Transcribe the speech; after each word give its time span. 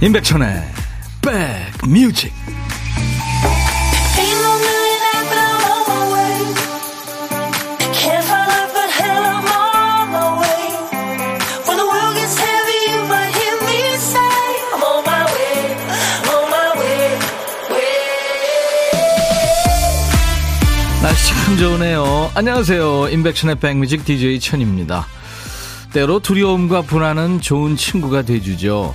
임백천의 0.00 0.62
백뮤직. 1.82 2.32
날씨 21.02 21.34
참 21.34 21.56
좋으네요. 21.56 22.30
안녕하세요. 22.34 23.08
임백천의 23.08 23.56
백뮤직 23.56 24.04
DJ 24.04 24.38
천입니다. 24.38 25.08
때로 25.92 26.20
두려움과 26.20 26.82
불안은 26.82 27.40
좋은 27.40 27.74
친구가 27.74 28.22
돼주죠 28.22 28.94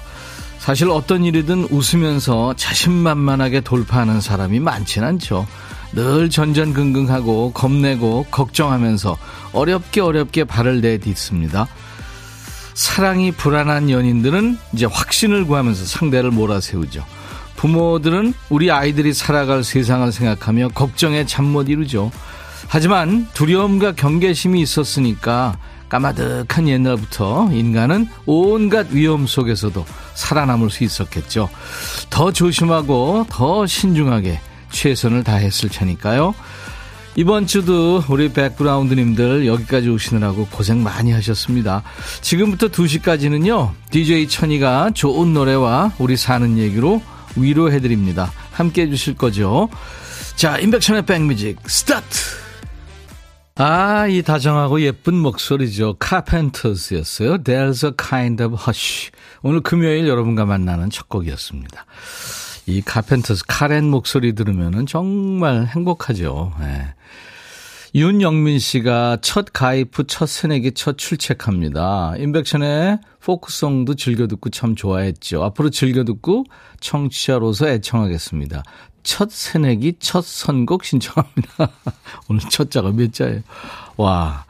사실 0.64 0.90
어떤 0.90 1.26
일이든 1.26 1.68
웃으면서 1.72 2.54
자신만만하게 2.56 3.60
돌파하는 3.60 4.22
사람이 4.22 4.62
많진 4.62 5.04
않죠. 5.04 5.46
늘 5.92 6.30
전전긍긍하고 6.30 7.52
겁내고 7.52 8.28
걱정하면서 8.32 9.18
어렵게 9.52 10.00
어렵게 10.00 10.46
발을 10.46 10.80
내딛습니다. 10.80 11.68
사랑이 12.76 13.34
불안한 13.34 13.90
연인들은 13.90 14.58
이제 14.72 14.86
확신을 14.86 15.46
구하면서 15.48 15.84
상대를 15.84 16.32
몰아세우죠. 16.32 17.04
부모들은 17.58 18.34
우리 18.48 18.72
아이들이 18.72 19.14
살아갈 19.14 19.66
세상을 19.66 20.10
생각하며 20.14 20.70
걱정에 20.70 21.26
잠 21.26 21.44
못 21.44 21.68
이루죠. 21.68 22.10
하지만 22.70 23.28
두려움과 23.34 23.96
경계심이 23.96 24.62
있었으니까 24.62 25.58
까마득한 25.94 26.68
옛날부터 26.68 27.52
인간은 27.52 28.08
온갖 28.26 28.88
위험 28.90 29.28
속에서도 29.28 29.86
살아남을 30.16 30.72
수 30.72 30.84
있었겠죠. 30.84 31.50
더 32.10 32.32
조심하고 32.32 33.28
더 33.30 33.68
신중하게 33.68 34.42
최선을 34.72 35.24
다했을 35.24 35.70
테니까요. 35.70 36.34
이번 37.16 37.46
주도 37.46 38.04
우리 38.10 38.34
백그라운드님들 38.34 39.46
여기까지 39.46 39.90
오시느라고 39.90 40.48
고생 40.48 40.82
많이 40.82 41.12
하셨습니다. 41.12 41.84
지금부터 42.22 42.70
2시까지는요, 42.70 43.74
DJ 43.92 44.28
천이가 44.30 44.92
좋은 44.96 45.32
노래와 45.32 45.92
우리 46.00 46.18
사는 46.18 46.58
얘기로 46.58 47.04
위로해드립니다. 47.36 48.32
함께 48.52 48.82
해주실 48.84 49.14
거죠. 49.14 49.70
자, 50.36 50.58
임백천의 50.58 51.06
백뮤직, 51.06 51.60
스타트! 51.68 52.43
아, 53.56 54.08
이 54.08 54.24
다정하고 54.24 54.82
예쁜 54.82 55.14
목소리죠. 55.14 55.98
카펜터스였어요. 56.00 57.44
There's 57.44 57.86
a 57.86 57.92
kind 57.96 58.44
of 58.44 58.56
hush. 58.66 59.12
오늘 59.44 59.62
금요일 59.62 60.08
여러분과 60.08 60.46
만나는 60.46 60.90
첫 60.90 61.08
곡이었습니다. 61.08 61.86
이 62.66 62.82
카펜터스 62.82 63.44
카렌 63.48 63.90
목소리 63.90 64.34
들으면 64.34 64.88
정말 64.88 65.68
행복하죠. 65.68 66.54
네. 66.60 66.96
윤영민 67.94 68.58
씨가 68.58 69.20
첫 69.22 69.54
가입 69.54 70.00
후첫 70.00 70.28
새내기 70.28 70.72
첫 70.72 70.98
출첵합니다. 70.98 72.16
임백천의 72.18 72.98
포크송도 73.20 73.94
즐겨 73.94 74.26
듣고 74.26 74.50
참 74.50 74.76
좋아했죠. 74.76 75.44
앞으로 75.44 75.70
즐겨 75.70 76.04
듣고 76.04 76.46
청취자로서 76.80 77.68
애청하겠습니다. 77.68 78.64
첫 79.04 79.30
새내기 79.32 79.96
첫 80.00 80.24
선곡 80.26 80.84
신청합니다. 80.86 81.70
오늘 82.30 82.42
첫 82.50 82.72
자가 82.72 82.92
몇 82.92 83.14
자예요? 83.14 83.42
와. 83.98 84.46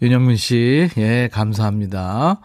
윤영민 0.00 0.36
씨, 0.36 0.88
예, 0.96 1.28
감사합니다. 1.32 2.40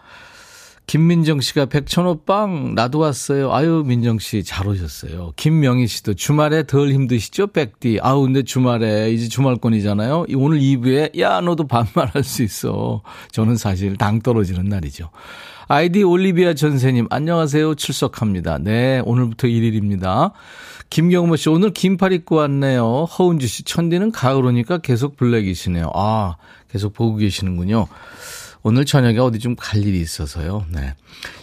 김민정 0.86 1.40
씨가 1.40 1.66
백천호 1.66 2.24
빵 2.26 2.74
나도 2.74 2.98
왔어요. 2.98 3.52
아유 3.54 3.82
민정 3.86 4.18
씨 4.18 4.44
잘 4.44 4.68
오셨어요. 4.68 5.32
김명희 5.36 5.86
씨도 5.86 6.12
주말에 6.14 6.64
덜 6.66 6.90
힘드시죠? 6.92 7.46
백디. 7.48 8.00
아우 8.02 8.22
근데 8.22 8.42
주말에 8.42 9.10
이제 9.10 9.28
주말권이잖아요. 9.28 10.26
오늘 10.36 10.58
2부에 10.60 11.18
야 11.18 11.40
너도 11.40 11.66
반말할 11.66 12.22
수 12.22 12.42
있어. 12.42 13.00
저는 13.32 13.56
사실 13.56 13.96
당 13.96 14.20
떨어지는 14.20 14.66
날이죠. 14.68 15.08
아이디 15.66 16.02
올리비아 16.02 16.54
전세님 16.54 17.06
안녕하세요. 17.10 17.74
출석합니다. 17.76 18.58
네 18.58 19.00
오늘부터 19.04 19.48
1일입니다. 19.48 20.32
김경모 20.90 21.36
씨, 21.36 21.48
오늘 21.48 21.72
긴팔 21.72 22.12
입고 22.12 22.36
왔네요. 22.36 23.04
허은주 23.04 23.46
씨, 23.48 23.62
천디는 23.64 24.12
가을 24.12 24.44
오니까 24.44 24.78
계속 24.78 25.16
블랙이시네요. 25.16 25.90
아, 25.94 26.36
계속 26.70 26.92
보고 26.92 27.16
계시는군요. 27.16 27.86
오늘 28.62 28.84
저녁에 28.84 29.18
어디 29.18 29.38
좀 29.40 29.56
갈 29.56 29.82
일이 29.82 30.00
있어서요. 30.00 30.66
네. 30.70 30.94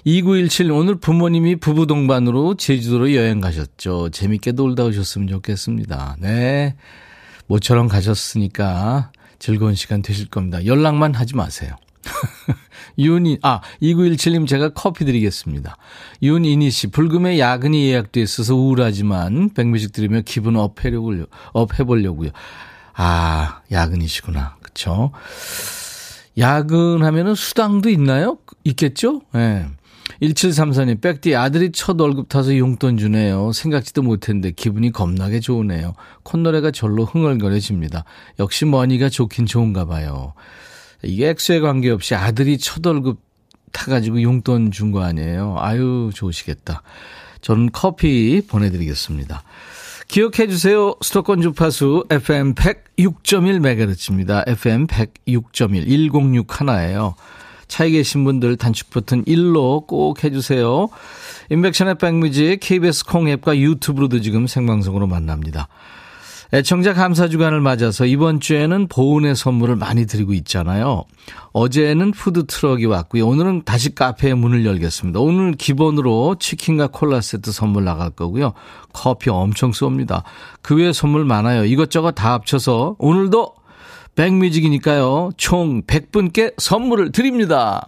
2917, 0.05 0.71
오늘 0.71 0.95
부모님이 0.95 1.57
부부 1.57 1.85
동반으로 1.88 2.55
제주도로 2.55 3.13
여행 3.15 3.41
가셨죠. 3.41 4.09
재밌게 4.09 4.53
놀다 4.53 4.85
오셨으면 4.85 5.27
좋겠습니다. 5.27 6.17
네. 6.19 6.75
모처럼 7.47 7.88
가셨으니까 7.88 9.11
즐거운 9.39 9.75
시간 9.75 10.01
되실 10.01 10.29
겁니다. 10.29 10.65
연락만 10.65 11.13
하지 11.15 11.35
마세요. 11.35 11.75
윤이, 12.97 13.39
아, 13.41 13.62
2917님 13.81 14.47
제가 14.47 14.69
커피 14.69 15.06
드리겠습니다. 15.06 15.78
윤이니 16.22 16.72
씨, 16.72 16.88
불금에 16.88 17.39
야근이 17.39 17.88
예약돼 17.88 18.22
있어서 18.22 18.56
우울하지만 18.56 19.51
백뮤직 19.53 19.91
들으며 19.91 20.22
기분 20.25 20.56
up 20.56 20.84
해려고요, 20.84 21.25
up 21.53 21.79
해보려고요. 21.79 22.31
아, 22.94 23.62
야근이시구나. 23.72 24.57
그쵸? 24.62 25.12
야근하면은 26.38 27.35
수당도 27.35 27.89
있나요? 27.89 28.38
있겠죠? 28.63 29.22
예. 29.35 29.39
네. 29.39 29.66
1734님, 30.22 31.01
백디 31.01 31.35
아들이 31.35 31.72
첫 31.72 32.00
월급 32.00 32.29
타서 32.29 32.56
용돈 32.57 32.97
주네요. 32.97 33.51
생각지도 33.53 34.03
못했는데 34.03 34.51
기분이 34.51 34.91
겁나게 34.91 35.39
좋으네요. 35.39 35.94
콧노래가 36.23 36.72
절로 36.72 37.06
흥얼거려집니다. 37.06 38.06
역시 38.39 38.66
money가 38.66 39.09
좋긴 39.09 39.47
좋은가 39.47 39.85
봐요. 39.85 40.33
이게 41.03 41.29
액수에 41.29 41.59
관계없이 41.59 42.16
아들이 42.16 42.57
첫 42.57 42.85
월급 42.85 43.19
타가지고 43.72 44.22
용돈 44.22 44.72
준 44.72 44.91
거 44.91 45.01
아니에요. 45.03 45.56
아유, 45.57 46.12
좋으시겠다. 46.13 46.84
저는 47.41 47.69
커피 47.72 48.41
보내드리겠습니다. 48.47 49.44
기억해 50.07 50.47
주세요. 50.47 50.94
수도권 51.01 51.41
주파수 51.41 52.06
FM 52.09 52.53
106.1MHz입니다. 52.56 54.47
FM 54.47 54.88
106.1, 54.88 56.12
106 56.12 56.59
하나예요. 56.59 57.16
차에 57.69 57.91
계신 57.91 58.25
분들 58.25 58.57
단축 58.57 58.89
버튼 58.89 59.23
1로 59.23 59.88
꼭 59.88 60.23
해주세요. 60.25 60.89
임백천의 61.50 61.95
백뮤직 61.97 62.59
KBS 62.59 63.06
콩 63.06 63.29
앱과 63.29 63.57
유튜브로도 63.57 64.19
지금 64.19 64.45
생방송으로 64.47 65.07
만납니다. 65.07 65.69
애청자 66.53 66.94
감사 66.94 67.29
주간을 67.29 67.62
맞아서 67.62 68.06
이번 68.06 68.41
주에는 68.41 68.88
보은의 68.89 69.35
선물을 69.38 69.78
많이 69.78 70.06
드리고 70.06 70.34
있잖아요. 70.34 71.06
어제는 71.53 72.12
푸드 72.12 72.45
트럭이 72.45 72.85
왔고요. 72.85 73.25
오늘은 73.25 73.63
다시 73.63 73.95
카페의 73.95 74.35
문을 74.35 74.66
열겠습니다. 74.66 75.22
오늘 75.22 75.53
기본으로 75.53 76.35
치킨과 76.39 76.88
콜라 76.88 77.22
세트 77.22 77.53
선물 77.53 77.85
나갈 77.85 78.09
거고요. 78.09 78.51
커피 78.91 79.29
엄청 79.29 79.72
쏩니다. 79.72 80.23
그 80.62 80.75
외에 80.75 80.91
선물 80.91 81.23
많아요. 81.23 81.63
이것저것 81.63 82.12
다 82.12 82.34
합쳐서 82.34 82.97
오늘도 83.00 83.53
백뮤직이니까요. 84.16 85.31
총 85.38 85.83
100분께 85.83 86.53
선물을 86.57 87.13
드립니다. 87.13 87.88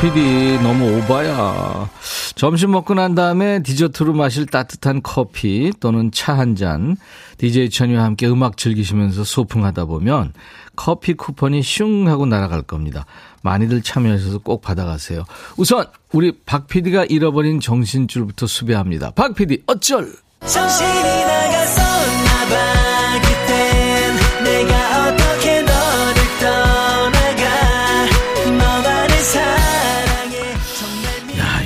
PD 0.00 0.58
너무 0.62 0.98
오바야. 0.98 1.88
점심 2.34 2.70
먹고 2.72 2.94
난 2.94 3.14
다음에 3.14 3.62
디저트로 3.62 4.12
마실 4.14 4.46
따뜻한 4.46 5.02
커피 5.02 5.72
또는 5.80 6.10
차 6.12 6.34
한 6.34 6.56
잔, 6.56 6.96
DJ 7.38 7.70
천이와 7.70 8.04
함께 8.04 8.26
음악 8.26 8.56
즐기시면서 8.56 9.24
소풍하다 9.24 9.84
보면 9.86 10.32
커피 10.76 11.14
쿠폰이 11.14 11.62
슝 11.62 12.08
하고 12.08 12.24
날아갈 12.26 12.62
겁니다. 12.62 13.04
많이들 13.42 13.82
참여하셔서 13.82 14.38
꼭 14.38 14.62
받아가세요. 14.62 15.24
우선 15.56 15.84
우리 16.12 16.32
박 16.46 16.66
PD가 16.66 17.04
잃어버린 17.06 17.60
정신줄부터 17.60 18.46
수배합니다. 18.46 19.10
박 19.12 19.34
PD 19.34 19.62
어쩔! 19.66 20.12
정신이 20.46 21.24
나갔었나 21.24 22.48
봐 22.48 22.89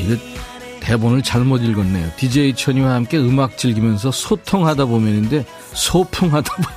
이거 0.04 0.16
대본을 0.80 1.22
잘못 1.22 1.62
읽었네요. 1.62 2.10
DJ 2.16 2.54
천이와 2.54 2.94
함께 2.94 3.16
음악 3.18 3.56
즐기면서 3.56 4.10
소통하다 4.10 4.84
보면인데 4.86 5.46
소풍하다 5.72 6.54
보면 6.56 6.68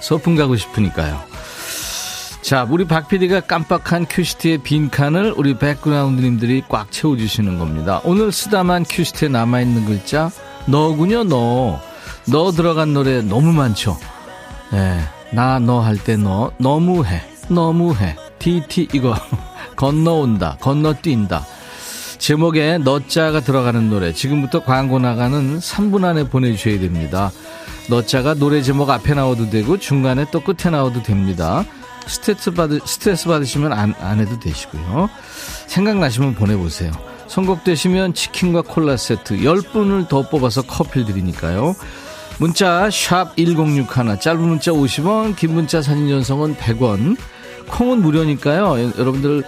소풍 0.00 0.36
가고 0.36 0.56
싶으니까요. 0.56 1.20
자, 2.42 2.66
우리 2.68 2.86
박 2.86 3.08
PD가 3.08 3.40
깜빡한 3.40 4.06
큐시트의 4.08 4.58
빈칸을 4.58 5.32
우리 5.36 5.56
백그라운드님들이 5.56 6.64
꽉 6.68 6.90
채워주시는 6.92 7.58
겁니다. 7.58 8.00
오늘 8.04 8.32
쓰다만 8.32 8.84
큐시트에 8.84 9.28
남아있는 9.28 9.86
글자, 9.86 10.30
너군요, 10.66 11.24
너. 11.24 11.80
너 12.26 12.50
들어간 12.52 12.92
노래 12.94 13.20
너무 13.22 13.52
많죠? 13.52 13.98
예, 14.72 15.00
나 15.30 15.58
너 15.58 15.80
할 15.82 15.96
때 15.98 16.16
너 16.16 16.52
너무해 16.58 17.22
너무해 17.48 18.16
TT 18.38 18.88
이거 18.94 19.14
건너온다 19.76 20.56
건너뛴다 20.60 21.44
제목에 22.24 22.78
너자가 22.78 23.40
들어가는 23.40 23.90
노래. 23.90 24.14
지금부터 24.14 24.64
광고 24.64 24.98
나가는 24.98 25.58
3분 25.58 26.04
안에 26.04 26.30
보내주셔야 26.30 26.80
됩니다. 26.80 27.30
너자가 27.90 28.32
노래 28.32 28.62
제목 28.62 28.88
앞에 28.88 29.12
나와도 29.12 29.50
되고 29.50 29.76
중간에 29.76 30.24
또 30.30 30.40
끝에 30.40 30.70
나와도 30.70 31.02
됩니다. 31.02 31.66
스트레스, 32.06 32.50
받으, 32.50 32.80
스트레스 32.86 33.28
받으시면 33.28 33.74
안, 33.74 33.94
안 34.00 34.20
해도 34.20 34.40
되시고요. 34.40 35.10
생각나시면 35.66 36.34
보내보세요. 36.34 36.92
선곡되시면 37.26 38.14
치킨과 38.14 38.62
콜라 38.62 38.96
세트 38.96 39.40
10분을 39.40 40.08
더 40.08 40.26
뽑아서 40.26 40.62
커피 40.62 41.04
드리니까요. 41.04 41.76
문자 42.38 42.88
1061, 42.88 43.86
짧은 44.18 44.40
문자 44.40 44.72
50원, 44.72 45.36
긴 45.36 45.52
문자 45.52 45.82
사진 45.82 46.08
전송은 46.08 46.56
100원. 46.56 47.18
콩은 47.68 48.00
무료니까요. 48.00 48.94
여러분들 48.98 49.44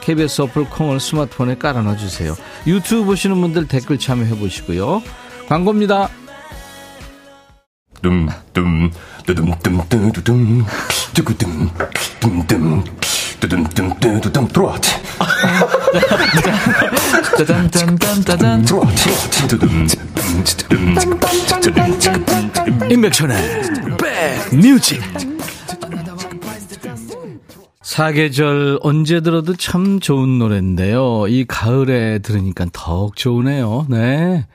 KBS 0.00 0.42
어플 0.42 0.70
콩을 0.70 1.00
스마트폰에 1.00 1.56
깔아놔 1.56 1.96
주세요. 1.96 2.34
유튜브 2.66 3.04
보시는 3.04 3.40
분들 3.40 3.68
댓글 3.68 3.98
참여해 3.98 4.38
보시고요. 4.38 5.02
광고입니다. 5.48 6.08
dumdum 8.02 8.90
dumdum 9.26 10.64
두구dum 11.14 11.70
dumdum 12.20 12.84
두둠둠두둠 13.40 14.48
트로트 14.48 14.90
짜잔짠짠짠짠 17.38 18.66
임백천의 22.90 23.36
백뮤직 23.98 25.02
사계절 27.90 28.78
언제 28.82 29.20
들어도 29.20 29.56
참 29.56 29.98
좋은 29.98 30.38
노래인데요. 30.38 31.26
이 31.26 31.44
가을에 31.44 32.20
들으니까 32.20 32.66
더욱 32.72 33.16
좋으네요. 33.16 33.86
네. 33.88 34.46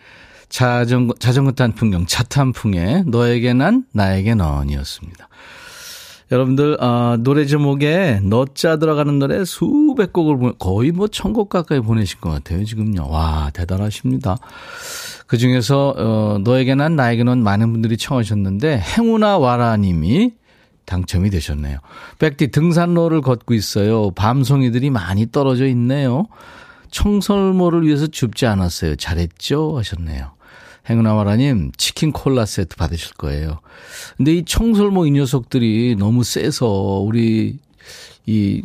자전거, 0.47 1.15
자전거 1.19 1.51
탄 1.51 1.73
풍경, 1.73 2.05
차 2.05 2.23
탄 2.23 2.53
풍에 2.53 3.03
너에게 3.05 3.53
난, 3.53 3.83
나에게 3.91 4.35
넌이었습니다. 4.35 5.27
여러분들 6.31 6.81
어, 6.81 7.17
노래 7.19 7.45
제목에 7.45 8.21
너자 8.23 8.77
들어가는 8.77 9.19
노래 9.19 9.43
수백 9.43 10.13
곡을 10.13 10.53
거의 10.57 10.93
뭐 10.93 11.09
천 11.09 11.33
곡 11.33 11.49
가까이 11.49 11.81
보내신 11.81 12.21
것 12.21 12.29
같아요 12.29 12.63
지금요. 12.63 13.09
와 13.09 13.51
대단하십니다. 13.53 14.37
그 15.27 15.37
중에서 15.37 15.93
어, 15.97 16.37
너에게 16.41 16.73
난 16.75 16.95
나에게 16.95 17.25
는 17.25 17.43
많은 17.43 17.73
분들이 17.73 17.97
청하셨는데 17.97 18.79
행우나 18.79 19.37
와라 19.37 19.75
님이 19.75 20.31
당첨이 20.85 21.29
되셨네요. 21.29 21.79
백디 22.19 22.51
등산로를 22.51 23.21
걷고 23.21 23.53
있어요. 23.53 24.11
밤송이들이 24.11 24.89
많이 24.89 25.31
떨어져 25.31 25.67
있네요. 25.67 26.27
청설모를 26.91 27.85
위해서 27.85 28.07
줍지 28.07 28.45
않았어요. 28.45 28.95
잘했죠? 28.95 29.77
하셨네요. 29.77 30.31
행운아와라님 30.89 31.71
치킨 31.77 32.11
콜라 32.11 32.45
세트 32.45 32.75
받으실 32.75 33.13
거예요. 33.15 33.59
근데 34.17 34.33
이 34.35 34.45
청설모 34.45 35.07
이 35.07 35.11
녀석들이 35.11 35.95
너무 35.97 36.23
세서 36.23 36.67
우리 36.67 37.57
이 38.25 38.63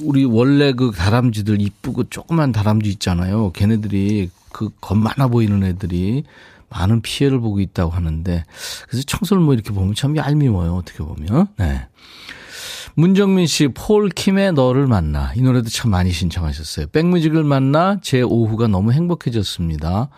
우리 0.00 0.24
원래 0.24 0.72
그 0.72 0.90
다람쥐들 0.90 1.60
이쁘고 1.60 2.04
조그만 2.10 2.52
다람쥐 2.52 2.88
있잖아요. 2.90 3.52
걔네들이 3.52 4.30
그 4.52 4.70
겁 4.80 4.96
많아 4.98 5.28
보이는 5.28 5.62
애들이 5.62 6.24
많은 6.70 7.02
피해를 7.02 7.40
보고 7.40 7.60
있다고 7.60 7.90
하는데 7.90 8.44
그래서 8.88 9.04
청설모 9.06 9.54
이렇게 9.54 9.72
보면 9.72 9.94
참 9.94 10.16
얄미워요. 10.16 10.74
어떻게 10.74 10.98
보면. 10.98 11.48
네. 11.56 11.86
문정민 12.94 13.46
씨, 13.46 13.68
폴 13.68 14.08
킴의 14.08 14.54
너를 14.54 14.88
만나. 14.88 15.32
이 15.36 15.40
노래도 15.40 15.70
참 15.70 15.92
많이 15.92 16.10
신청하셨어요. 16.10 16.88
백뮤직을 16.88 17.44
만나 17.44 17.98
제 18.02 18.22
오후가 18.22 18.66
너무 18.66 18.92
행복해졌습니다. 18.92 20.08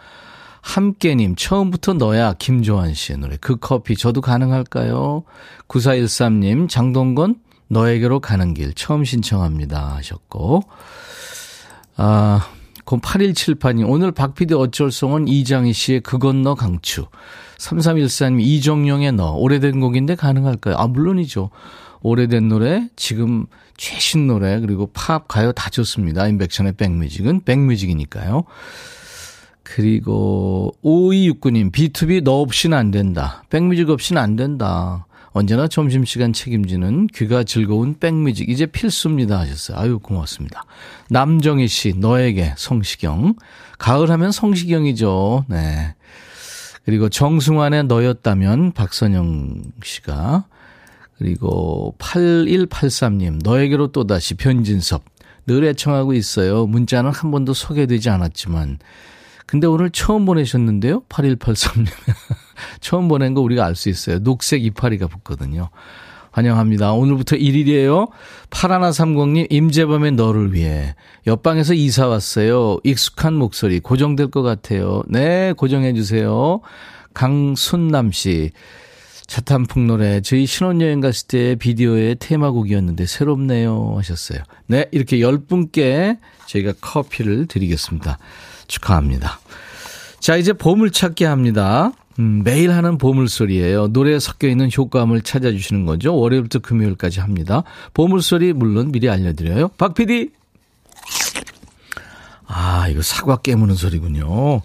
함께님, 0.63 1.37
처음부터 1.37 1.95
너야, 1.95 2.33
김조한 2.35 2.95
씨의 2.95 3.19
노래. 3.19 3.37
그 3.39 3.57
커피, 3.57 3.97
저도 3.97 4.21
가능할까요? 4.21 5.25
9413님, 5.69 6.69
장동건, 6.69 7.37
너에게로 7.69 8.21
가는 8.21 8.55
길, 8.55 8.73
처음 8.75 9.05
신청합니다. 9.05 9.97
하셨고. 9.97 10.63
아, 11.97 12.49
8178님, 12.99 13.89
오늘 13.89 14.13
박피디 14.13 14.55
어쩔송은 14.55 15.29
이장희 15.29 15.73
씨의 15.73 16.01
그 16.01 16.19
건너 16.19 16.55
강추. 16.55 17.07
3314님, 17.59 18.41
이정용의 18.41 19.13
너. 19.13 19.33
오래된 19.35 19.81
곡인데 19.81 20.15
가능할까요? 20.15 20.77
아, 20.77 20.87
물론이죠. 20.87 21.51
오래된 22.03 22.49
노래, 22.49 22.89
지금 22.97 23.47
최신 23.77 24.27
노래, 24.27 24.59
그리고 24.61 24.91
팝, 24.93 25.29
가요 25.29 25.53
다 25.53 25.71
좋습니다. 25.71 26.27
인백션의 26.29 26.73
백뮤직은 26.73 27.45
백뮤직이니까요. 27.45 28.45
그리고 29.63 30.75
5269님, 30.83 31.71
B2B 31.71 32.25
너 32.25 32.41
없이는 32.41 32.77
안 32.77 32.91
된다. 32.91 33.45
백뮤직 33.51 33.91
없이는 33.91 34.21
안 34.21 34.37
된다. 34.37 35.07
언제나 35.33 35.69
점심시간 35.69 36.33
책임지는 36.33 37.07
귀가 37.09 37.45
즐거운 37.45 37.99
백뮤직. 37.99 38.49
이제 38.49 38.67
필수입니다. 38.67 39.39
하셨어요. 39.39 39.79
아유, 39.79 39.99
고맙습니다. 40.01 40.65
남정희 41.09 41.69
씨, 41.69 41.95
너에게 41.97 42.55
성시경. 42.57 43.35
가을 43.79 44.11
하면 44.11 44.33
성시경이죠. 44.33 45.45
네. 45.49 45.95
그리고 46.85 47.09
정승환의 47.09 47.85
너였다면 47.85 48.73
박선영 48.73 49.63
씨가. 49.85 50.47
그리고 51.19 51.95
8183님, 51.99 53.43
너에게로 53.45 53.93
또다시 53.93 54.35
변진섭. 54.35 55.05
늘 55.47 55.65
애청하고 55.65 56.15
있어요. 56.15 56.67
문자는 56.67 57.13
한 57.13 57.31
번도 57.31 57.55
소개되지 57.55 58.11
않았지만. 58.11 58.79
근데 59.51 59.67
오늘 59.67 59.91
처음 59.91 60.27
보내셨는데요? 60.27 61.03
8183님. 61.09 61.89
처음 62.81 63.09
보낸 63.09 63.35
거 63.35 63.41
우리가 63.41 63.67
알 63.67 63.75
수 63.75 63.89
있어요. 63.89 64.21
녹색 64.21 64.65
이파리가 64.65 65.09
붙거든요. 65.09 65.71
환영합니다. 66.31 66.93
오늘부터 66.93 67.35
1일이에요. 67.35 68.11
파라나30님, 68.51 69.49
임재범의 69.51 70.13
너를 70.13 70.55
위해. 70.55 70.95
옆방에서 71.27 71.75
이사 71.75 72.07
왔어요. 72.07 72.79
익숙한 72.85 73.35
목소리, 73.35 73.81
고정될 73.81 74.31
것 74.31 74.43
같아요. 74.43 75.03
네, 75.09 75.53
고정해주세요. 75.57 76.61
강순남 77.13 78.13
씨. 78.13 78.53
차탄풍 79.27 79.89
노래, 79.89 80.21
저희 80.21 80.47
신혼여행 80.47 81.01
갔을 81.01 81.27
때 81.27 81.57
비디오의 81.57 82.19
테마곡이었는데 82.21 83.05
새롭네요. 83.07 83.95
하셨어요. 83.97 84.45
네, 84.69 84.87
이렇게 84.93 85.17
10분께 85.19 86.19
저희가 86.47 86.75
커피를 86.81 87.47
드리겠습니다. 87.47 88.17
축하합니다. 88.71 89.41
자, 90.21 90.37
이제 90.37 90.53
보물 90.53 90.91
찾기 90.93 91.25
합니다. 91.25 91.93
음, 92.19 92.43
매일 92.45 92.71
하는 92.73 92.99
보물소리예요. 92.99 93.89
노래에 93.89 94.19
섞여 94.19 94.49
있는 94.49 94.71
효과음을 94.77 95.23
찾아주시는 95.23 95.87
거죠. 95.87 96.15
월요일부터 96.17 96.59
금요일까지 96.61 97.21
합니다. 97.21 97.63
보물소리 97.95 98.53
물론 98.53 98.93
미리 98.93 99.09
알려드려요. 99.09 99.69
박 99.79 99.95
PD. 99.95 100.31
아, 102.47 102.89
이거 102.89 103.01
사과 103.03 103.37
깨무는 103.37 103.75
소리군요. 103.75 104.63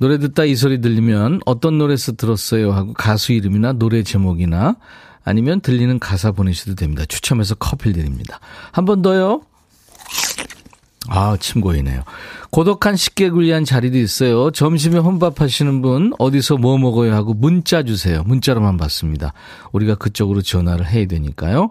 노래 0.00 0.18
듣다 0.18 0.44
이 0.44 0.54
소리 0.56 0.80
들리면 0.80 1.40
어떤 1.46 1.78
노래에서 1.78 2.12
들었어요 2.12 2.72
하고 2.72 2.92
가수 2.94 3.32
이름이나 3.32 3.72
노래 3.74 4.02
제목이나 4.02 4.76
아니면 5.24 5.60
들리는 5.60 5.98
가사 5.98 6.32
보내셔도 6.32 6.74
됩니다. 6.74 7.04
추첨해서 7.06 7.54
커피 7.54 7.92
드립니다. 7.92 8.40
한 8.72 8.84
번 8.86 9.02
더요. 9.02 9.42
아, 11.08 11.36
침 11.40 11.60
고이네요. 11.60 12.02
고독한 12.50 12.94
식객을 12.94 13.44
위한 13.44 13.64
자리도 13.64 13.96
있어요. 13.96 14.50
점심에 14.50 14.98
혼밥 14.98 15.40
하시는 15.40 15.80
분 15.80 16.12
어디서 16.18 16.58
뭐 16.58 16.76
먹어요 16.76 17.14
하고 17.14 17.32
문자 17.32 17.82
주세요. 17.82 18.22
문자로만 18.24 18.76
받습니다. 18.76 19.32
우리가 19.72 19.94
그쪽으로 19.94 20.42
전화를 20.42 20.86
해야 20.86 21.06
되니까요. 21.06 21.70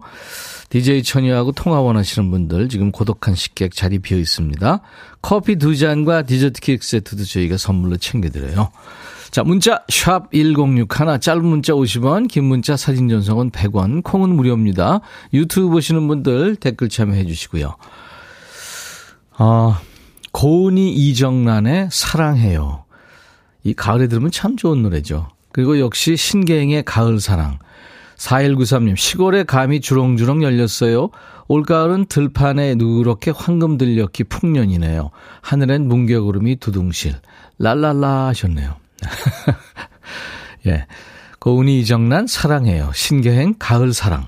DJ 0.70 1.04
천이하고 1.04 1.52
통화 1.52 1.80
원하시는 1.80 2.30
분들 2.32 2.70
지금 2.70 2.92
고독한 2.92 3.36
식객 3.36 3.76
자리 3.76 4.00
비어 4.00 4.18
있습니다. 4.18 4.82
커피 5.22 5.58
두 5.58 5.76
잔과 5.76 6.24
디저트 6.24 6.62
케이크 6.62 6.86
세트도 6.86 7.24
저희가 7.24 7.58
선물로 7.58 7.98
챙겨드려요. 7.98 8.72
자, 9.32 9.44
문자 9.44 9.84
샵 9.90 10.32
1061, 10.32 11.20
짧은 11.22 11.46
문자 11.46 11.74
50원, 11.74 12.28
긴 12.28 12.46
문자 12.46 12.76
사진 12.76 13.10
전송은 13.10 13.52
100원, 13.52 14.04
콩은 14.04 14.36
무료입니다. 14.36 15.02
유튜브 15.34 15.70
보시는 15.70 16.08
분들 16.08 16.56
댓글 16.56 16.90
참여해 16.90 17.26
주시고요. 17.26 17.76
아, 19.42 19.80
고은이 20.34 20.92
이정란의 20.92 21.88
사랑해요. 21.92 22.84
이 23.64 23.74
가을에 23.74 24.08
들으면 24.08 24.32
참 24.32 24.58
좋은 24.58 24.84
노래죠. 24.84 25.30
그리고 25.54 25.80
역시 25.80 26.18
신계행의 26.18 26.84
가을사랑. 26.84 27.60
4193님, 28.18 28.98
시골에 28.98 29.44
감이 29.44 29.80
주렁주렁 29.80 30.44
열렸어요. 30.44 31.10
올가을은 31.48 32.08
들판에 32.08 32.76
누렇게 32.76 33.32
황금 33.32 33.78
들녘이 33.78 34.26
풍년이네요. 34.28 35.10
하늘엔 35.42 35.88
뭉게구름이 35.88 36.58
두둥실. 36.58 37.16
랄랄라 37.60 38.28
하셨네요. 38.28 38.76
예. 40.68 40.86
고은이 41.40 41.80
이정난 41.80 42.28
사랑해요. 42.28 42.92
신계행 42.94 43.56
가을 43.58 43.94
사랑. 43.94 44.28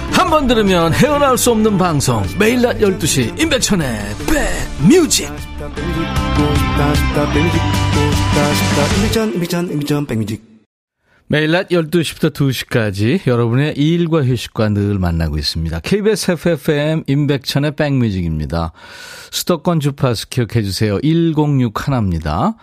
한 0.11 0.29
번 0.29 0.47
들으면 0.47 0.93
헤어나올 0.93 1.37
수 1.37 1.51
없는 1.51 1.77
방송 1.77 2.23
매일 2.39 2.61
낮 2.61 2.77
12시 2.77 3.39
임백천의 3.39 3.99
백뮤직 4.87 5.29
매일 11.27 11.51
낮 11.51 11.69
12시부터 11.69 12.33
2시까지 12.33 13.25
여러분의 13.25 13.73
일과 13.77 14.23
휴식과 14.23 14.69
늘 14.69 14.99
만나고 14.99 15.37
있습니다. 15.37 15.79
KBS 15.79 16.31
FFM 16.31 17.03
임백천의 17.07 17.75
백뮤직입니다. 17.77 18.73
수도권 19.31 19.79
주파수 19.79 20.27
기억해 20.29 20.61
주세요. 20.61 20.99
106 21.01 21.87
하나입니다. 21.87 22.55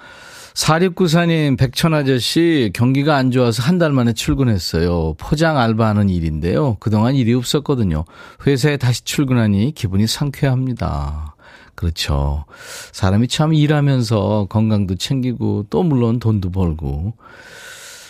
4694님, 0.58 1.56
백천 1.56 1.94
아저씨, 1.94 2.70
경기가 2.74 3.14
안 3.16 3.30
좋아서 3.30 3.62
한 3.62 3.78
달 3.78 3.92
만에 3.92 4.12
출근했어요. 4.12 5.14
포장 5.16 5.56
알바하는 5.56 6.08
일인데요. 6.08 6.78
그동안 6.80 7.14
일이 7.14 7.32
없었거든요. 7.32 8.04
회사에 8.44 8.76
다시 8.76 9.04
출근하니 9.04 9.70
기분이 9.72 10.08
상쾌합니다. 10.08 11.36
그렇죠. 11.76 12.44
사람이 12.90 13.28
참 13.28 13.54
일하면서 13.54 14.48
건강도 14.50 14.96
챙기고 14.96 15.66
또 15.70 15.84
물론 15.84 16.18
돈도 16.18 16.50
벌고 16.50 17.14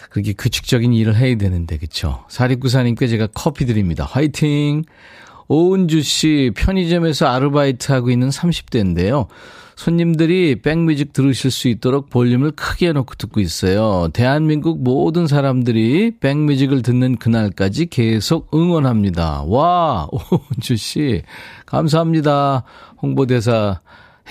그렇게 0.08 0.32
규칙적인 0.32 0.94
일을 0.94 1.16
해야 1.16 1.36
되는데 1.36 1.76
그렇죠. 1.76 2.24
4694님께 2.30 3.10
제가 3.10 3.28
커피 3.34 3.66
드립니다. 3.66 4.06
화이팅! 4.08 4.84
오은주 5.48 6.02
씨 6.02 6.52
편의점에서 6.54 7.26
아르바이트 7.26 7.90
하고 7.92 8.10
있는 8.10 8.28
30대인데요. 8.28 9.26
손님들이 9.76 10.60
백뮤직 10.60 11.12
들으실 11.12 11.52
수 11.52 11.68
있도록 11.68 12.10
볼륨을 12.10 12.50
크게 12.50 12.88
해놓고 12.88 13.14
듣고 13.14 13.38
있어요. 13.40 14.08
대한민국 14.12 14.82
모든 14.82 15.28
사람들이 15.28 16.16
백뮤직을 16.18 16.82
듣는 16.82 17.16
그날까지 17.16 17.86
계속 17.86 18.52
응원합니다. 18.52 19.44
와, 19.46 20.08
오은주 20.10 20.76
씨, 20.76 21.22
감사합니다. 21.64 22.64
홍보대사 23.00 23.80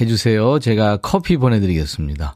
해주세요. 0.02 0.60
제가 0.60 0.98
커피 0.98 1.38
보내드리겠습니다. 1.38 2.36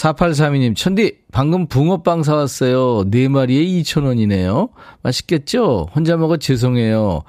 4832님, 0.00 0.74
천디, 0.74 1.18
방금 1.30 1.66
붕어빵 1.66 2.22
사왔어요. 2.22 3.04
네 3.10 3.28
마리에 3.28 3.62
2,000원이네요. 3.82 4.70
맛있겠죠? 5.02 5.88
혼자 5.94 6.16
먹어 6.16 6.38
죄송해요. 6.38 7.22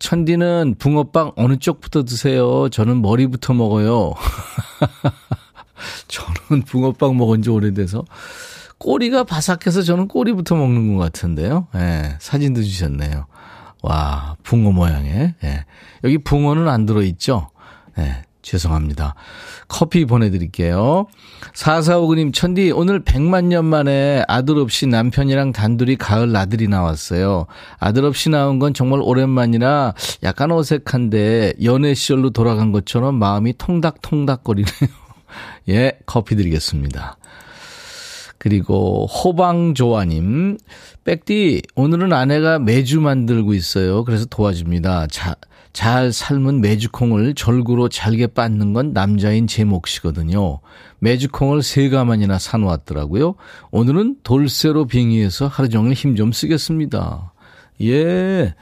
천디는 0.00 0.74
붕어빵 0.78 1.32
어느 1.36 1.56
쪽부터 1.58 2.02
드세요? 2.02 2.68
저는 2.68 3.00
머리부터 3.00 3.54
먹어요. 3.54 4.14
저는 6.08 6.62
붕어빵 6.64 7.16
먹은 7.16 7.42
지 7.42 7.50
오래돼서. 7.50 8.04
꼬리가 8.78 9.22
바삭해서 9.22 9.82
저는 9.82 10.08
꼬리부터 10.08 10.56
먹는 10.56 10.96
것 10.96 11.02
같은데요. 11.04 11.68
예, 11.76 12.16
사진도 12.18 12.62
주셨네요. 12.62 13.26
와, 13.82 14.36
붕어 14.42 14.72
모양의. 14.72 15.34
예. 15.44 15.64
여기 16.02 16.18
붕어는 16.18 16.68
안 16.68 16.86
들어있죠? 16.86 17.50
예, 17.98 18.22
죄송합니다. 18.46 19.14
커피 19.66 20.04
보내드릴게요. 20.04 21.06
4459님, 21.52 22.32
천디, 22.32 22.70
오늘 22.70 23.02
100만 23.02 23.46
년 23.46 23.64
만에 23.64 24.24
아들 24.28 24.58
없이 24.58 24.86
남편이랑 24.86 25.52
단둘이 25.52 25.96
가을 25.96 26.30
나들이 26.30 26.68
나왔어요. 26.68 27.46
아들 27.78 28.04
없이 28.04 28.30
나온 28.30 28.60
건 28.60 28.72
정말 28.72 29.00
오랜만이라 29.02 29.94
약간 30.22 30.52
어색한데 30.52 31.54
연애 31.64 31.94
시절로 31.94 32.30
돌아간 32.30 32.70
것처럼 32.70 33.16
마음이 33.16 33.54
통닥통닥거리네요. 33.58 34.70
예, 35.68 35.98
커피 36.06 36.36
드리겠습니다. 36.36 37.16
그리고 38.38 39.06
호방조아님, 39.06 40.58
백디, 41.02 41.62
오늘은 41.74 42.12
아내가 42.12 42.60
매주 42.60 43.00
만들고 43.00 43.54
있어요. 43.54 44.04
그래서 44.04 44.24
도와줍니다. 44.26 45.08
자, 45.08 45.34
잘 45.76 46.10
삶은 46.10 46.62
메주콩을 46.62 47.34
절구로 47.34 47.90
잘게 47.90 48.28
빻는 48.28 48.72
건 48.72 48.94
남자인 48.94 49.46
제 49.46 49.62
몫이거든요. 49.62 50.60
메주콩을 51.00 51.62
세 51.62 51.90
가만이나 51.90 52.38
사놓았더라고요. 52.38 53.34
오늘은 53.72 54.16
돌쇠로 54.22 54.86
빙의해서 54.86 55.48
하루 55.48 55.68
종일 55.68 55.92
힘 55.92 56.16
좀 56.16 56.32
쓰겠습니다. 56.32 57.34
예. 57.82 58.54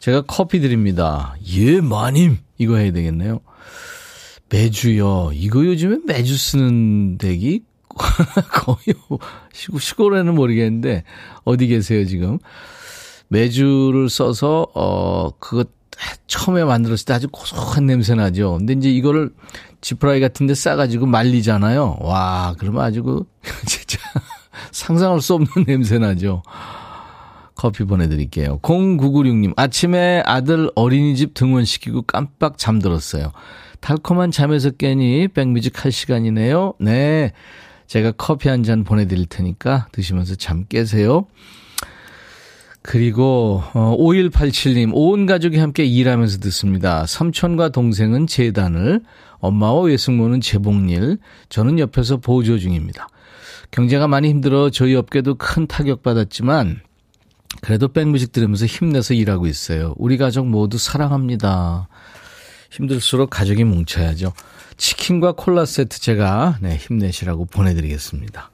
제가 0.00 0.22
커피 0.22 0.58
드립니다. 0.58 1.36
예, 1.54 1.80
마님. 1.80 2.38
이거 2.58 2.78
해야 2.78 2.90
되겠네요. 2.90 3.38
매주요. 4.50 5.30
이거 5.34 5.64
요즘에 5.64 5.98
매주 6.04 6.36
쓰는 6.36 7.16
덱이 7.18 7.60
거의 8.52 8.96
시골, 9.52 9.80
시골에는 9.80 10.34
모르겠는데 10.34 11.04
어디 11.44 11.68
계세요 11.68 12.04
지금? 12.06 12.38
매주를 13.28 14.08
써서 14.08 14.66
어 14.74 15.30
그거 15.38 15.64
처음에 16.26 16.64
만들었을 16.64 17.04
때 17.06 17.14
아주 17.14 17.28
고소한 17.28 17.86
냄새 17.86 18.14
나죠. 18.14 18.56
근데 18.58 18.74
이제 18.74 18.90
이거를 18.90 19.30
지프라이 19.80 20.20
같은 20.20 20.46
데 20.46 20.54
싸가지고 20.54 21.06
말리잖아요. 21.06 21.98
와, 22.00 22.54
그러면 22.58 22.82
아주 22.82 23.02
그, 23.02 23.24
진짜 23.66 23.98
상상할 24.72 25.20
수 25.20 25.34
없는 25.34 25.48
냄새 25.66 25.98
나죠. 25.98 26.42
커피 27.54 27.84
보내드릴게요. 27.84 28.58
0996님, 28.60 29.54
아침에 29.56 30.22
아들 30.26 30.70
어린이집 30.74 31.32
등원시키고 31.32 32.02
깜빡 32.02 32.58
잠들었어요. 32.58 33.32
달콤한 33.80 34.30
잠에서 34.30 34.70
깨니 34.70 35.28
백뮤직 35.28 35.84
할 35.84 35.92
시간이네요. 35.92 36.74
네. 36.80 37.32
제가 37.86 38.12
커피 38.12 38.48
한 38.48 38.62
잔 38.64 38.84
보내드릴 38.84 39.26
테니까 39.26 39.88
드시면서 39.92 40.34
잠 40.34 40.66
깨세요. 40.66 41.26
그리고 42.86 43.64
어 43.74 43.96
5187님 43.98 44.92
온 44.94 45.26
가족이 45.26 45.58
함께 45.58 45.84
일하면서 45.84 46.38
듣습니다. 46.38 47.04
삼촌과 47.04 47.70
동생은 47.70 48.28
재단을 48.28 49.00
엄마와 49.38 49.82
외숙모는 49.82 50.40
재봉일 50.40 51.18
저는 51.48 51.80
옆에서 51.80 52.18
보조 52.18 52.58
중입니다. 52.58 53.08
경제가 53.72 54.06
많이 54.06 54.28
힘들어 54.28 54.70
저희 54.70 54.94
업계도 54.94 55.34
큰 55.34 55.66
타격 55.66 56.04
받았지만 56.04 56.80
그래도 57.60 57.88
백뮤직 57.88 58.30
들으면서 58.30 58.66
힘내서 58.66 59.14
일하고 59.14 59.48
있어요. 59.48 59.92
우리 59.96 60.16
가족 60.16 60.46
모두 60.46 60.78
사랑합니다. 60.78 61.88
힘들수록 62.70 63.30
가족이 63.30 63.64
뭉쳐야죠. 63.64 64.32
치킨과 64.76 65.32
콜라 65.32 65.64
세트 65.64 66.00
제가 66.00 66.58
네, 66.60 66.76
힘내시라고 66.76 67.46
보내드리겠습니다. 67.46 68.50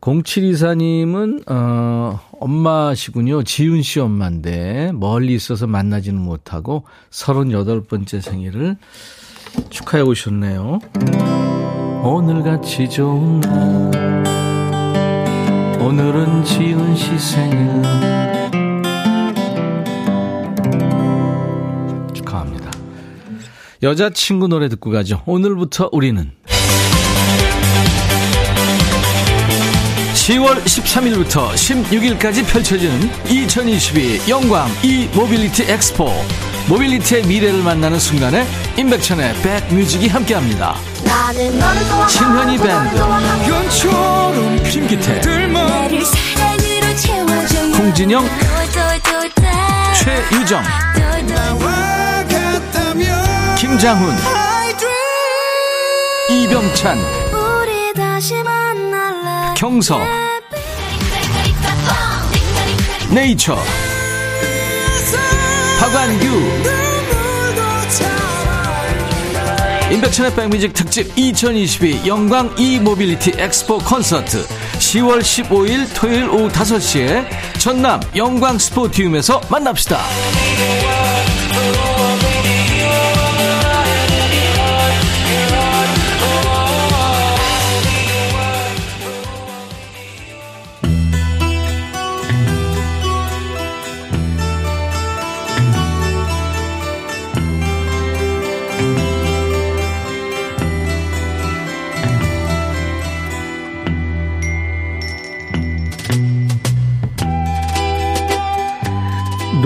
0724님은, 0.00 1.50
어, 1.50 2.20
엄마시군요. 2.38 3.42
지훈 3.42 3.82
씨 3.82 4.00
엄마인데, 4.00 4.92
멀리 4.94 5.34
있어서 5.34 5.66
만나지는 5.66 6.20
못하고, 6.20 6.84
38번째 7.10 8.20
생일을 8.20 8.76
축하해 9.70 10.02
오셨네요. 10.02 10.78
오늘같이 12.04 12.88
좋은 12.88 13.40
날, 13.40 14.24
오늘은 15.80 16.44
지훈 16.44 16.94
씨 16.94 17.18
생일. 17.18 17.82
축하합니다. 22.14 22.70
여자친구 23.82 24.48
노래 24.48 24.68
듣고 24.68 24.90
가죠. 24.90 25.22
오늘부터 25.26 25.90
우리는. 25.92 26.30
10월 30.26 30.60
13일부터 30.64 31.52
16일까지 31.52 32.44
펼쳐지는 32.44 33.08
2022 33.28 34.22
영광 34.28 34.68
이 34.82 35.08
모빌리티 35.14 35.70
엑스포. 35.70 36.10
모빌리티의 36.68 37.22
미래를 37.28 37.62
만나는 37.62 38.00
순간에 38.00 38.44
임백천의 38.76 39.34
백뮤직이 39.40 40.08
함께합니다. 40.08 40.74
신현희 42.08 42.58
밴드. 42.58 42.96
김기태. 44.68 45.20
홍진영. 47.78 48.28
최유정. 49.94 50.62
김장훈. 53.56 54.16
이병찬 56.28 57.26
경서. 59.56 59.98
네이처. 63.10 63.56
박완규. 65.80 66.26
임백천의 69.90 70.34
백뮤직 70.34 70.74
특집 70.74 71.10
2022 71.16 72.06
영광 72.06 72.54
이모빌리티 72.58 73.32
엑스포 73.38 73.78
콘서트. 73.78 74.46
10월 74.46 75.20
15일 75.20 75.88
토요일 75.94 76.28
오후 76.28 76.48
5시에 76.48 77.26
전남 77.58 78.00
영광 78.14 78.58
스포티움에서 78.58 79.40
만납시다. 79.48 79.98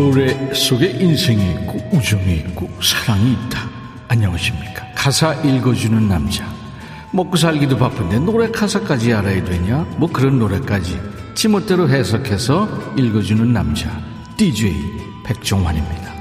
노래 0.01 0.35
속에 0.55 0.97
인생이 0.99 1.51
있고 1.53 1.79
우정이 1.93 2.37
있고 2.37 2.71
사랑이 2.83 3.33
있다. 3.33 3.69
안녕하십니까. 4.09 4.87
가사 4.95 5.35
읽어주는 5.35 6.09
남자. 6.09 6.51
먹고 7.13 7.37
살기도 7.37 7.77
바쁜데 7.77 8.21
노래 8.21 8.51
가사까지 8.51 9.13
알아야 9.13 9.45
되냐? 9.45 9.87
뭐 9.99 10.11
그런 10.11 10.39
노래까지 10.39 10.99
지멋대로 11.35 11.91
해석해서 11.91 12.95
읽어주는 12.97 13.53
남자. 13.53 13.91
DJ 14.39 14.73
백종환입니다. 15.23 16.15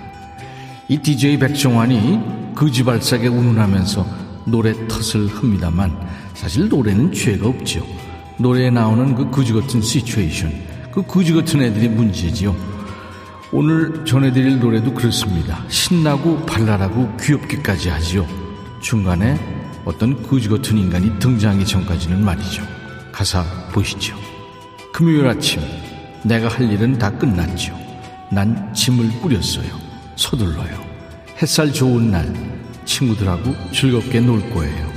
이 0.89 0.98
DJ 0.98 1.39
백종환이 1.39 2.19
그지발사게 2.55 3.29
운운하면서 3.29 4.05
노래 4.43 4.74
텃을 4.89 5.27
흡니다만 5.27 5.98
사실 6.33 6.67
노래는 6.67 7.13
죄가 7.13 7.48
없죠. 7.48 7.88
노래에 8.39 8.71
나오는 8.71 9.15
그 9.15 9.31
그지 9.31 9.53
같은 9.53 9.81
시츄에이션, 9.81 10.51
그 10.91 11.01
그지 11.03 11.31
같은 11.31 11.62
애들이 11.62 11.88
문제지요. 11.88 12.78
오늘 13.51 14.06
전해드릴 14.06 14.60
노래도 14.60 14.94
그렇습니다. 14.94 15.63
신나고 15.70 16.46
발랄하고 16.46 17.18
귀엽기까지 17.18 17.89
하지요. 17.89 18.27
중간에 18.79 19.39
어떤 19.86 20.22
거지 20.22 20.48
같은 20.48 20.77
인간이 20.77 21.18
등장하기 21.18 21.65
전까지는 21.65 22.24
말이죠. 22.24 22.62
가사 23.12 23.44
보시죠. 23.72 24.15
금요일 24.94 25.25
아침 25.25 25.62
내가 26.24 26.48
할 26.48 26.72
일은 26.72 27.00
다 27.00 27.10
끝났죠. 27.10 27.75
난 28.32 28.72
짐을 28.74 29.20
뿌렸어요. 29.22 29.68
서둘러요. 30.15 30.86
햇살 31.41 31.74
좋은 31.74 32.12
날 32.12 32.32
친구들하고 32.86 33.56
즐겁게 33.72 34.20
놀 34.20 34.48
거예요. 34.51 34.91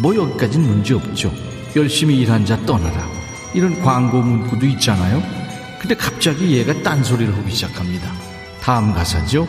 뭐 0.00 0.14
여기까지는 0.14 0.68
문제 0.68 0.94
없죠. 0.94 1.32
열심히 1.74 2.20
일한 2.20 2.46
자 2.46 2.56
떠나라. 2.66 3.08
이런 3.52 3.80
광고 3.82 4.22
문구도 4.22 4.64
있잖아요. 4.66 5.39
근데 5.80 5.94
갑자기 5.94 6.58
얘가 6.58 6.74
딴소리를 6.82 7.34
하기 7.34 7.50
시작합니다. 7.50 8.12
다음 8.60 8.92
가사죠? 8.92 9.48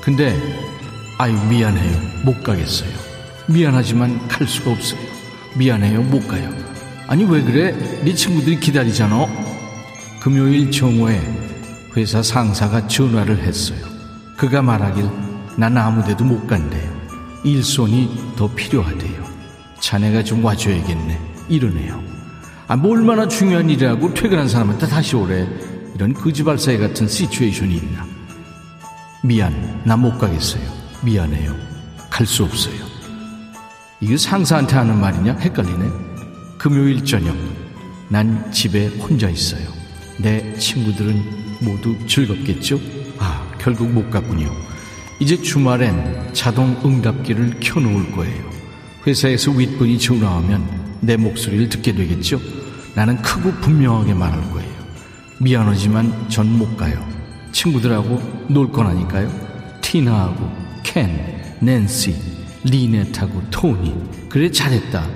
근데 0.00 0.36
아유 1.16 1.32
미안해요. 1.48 2.24
못 2.24 2.42
가겠어요. 2.42 2.90
미안하지만 3.46 4.26
갈 4.26 4.48
수가 4.48 4.72
없어요. 4.72 5.00
미안해요. 5.54 6.02
못 6.02 6.26
가요. 6.26 6.52
아니 7.06 7.24
왜 7.24 7.40
그래? 7.42 7.72
네 8.02 8.12
친구들이 8.12 8.58
기다리잖아. 8.58 9.28
금요일 10.20 10.72
정오에 10.72 11.20
회사 11.96 12.20
상사가 12.20 12.88
전화를 12.88 13.38
했어요. 13.38 13.78
그가 14.36 14.62
말하길 14.62 15.08
난 15.56 15.78
아무데도 15.78 16.24
못 16.24 16.48
간대요. 16.48 17.00
일손이 17.44 18.32
더 18.34 18.52
필요하대요. 18.52 19.24
자네가 19.78 20.24
좀 20.24 20.44
와줘야겠네. 20.44 21.20
이러네요. 21.48 22.19
아, 22.70 22.76
뭐 22.76 22.92
얼마나 22.92 23.26
중요한 23.26 23.68
일이라고 23.68 24.14
퇴근한 24.14 24.46
사람한테 24.46 24.86
다시 24.86 25.16
오래. 25.16 25.44
이런 25.96 26.14
거지발사회 26.14 26.78
같은 26.78 27.08
시츄에이션이 27.08 27.74
있나. 27.78 28.06
미안, 29.24 29.82
나 29.84 29.96
못 29.96 30.16
가겠어요. 30.18 30.62
미안해요. 31.02 31.52
갈 32.08 32.24
수 32.24 32.44
없어요. 32.44 32.76
이게 34.00 34.16
상사한테 34.16 34.76
하는 34.76 35.00
말이냐? 35.00 35.38
헷갈리네. 35.40 35.90
금요일 36.58 37.04
저녁, 37.04 37.34
난 38.08 38.52
집에 38.52 38.86
혼자 38.86 39.28
있어요. 39.28 39.66
내 40.18 40.54
친구들은 40.56 41.20
모두 41.62 41.96
즐겁겠죠? 42.06 42.78
아, 43.18 43.50
결국 43.58 43.90
못 43.90 44.08
갔군요. 44.10 44.48
이제 45.18 45.36
주말엔 45.36 46.34
자동 46.34 46.80
응답기를 46.84 47.58
켜놓을 47.58 48.12
거예요. 48.12 48.48
회사에서 49.08 49.50
윗분이 49.50 49.98
전화하면 49.98 50.98
내 51.00 51.16
목소리를 51.16 51.68
듣게 51.68 51.92
되겠죠? 51.96 52.40
나는 52.94 53.20
크고 53.22 53.52
분명하게 53.60 54.14
말할 54.14 54.40
거예요. 54.50 54.70
미안하지만 55.38 56.28
전 56.28 56.46
못 56.46 56.76
가요. 56.76 57.02
친구들하고 57.52 58.20
놀 58.48 58.70
거라니까요. 58.70 59.30
티나하고 59.80 60.50
켄, 60.82 61.08
낸시, 61.60 62.14
리넷하고 62.64 63.42
토니. 63.50 64.28
그래 64.28 64.50
잘했다. 64.50 65.06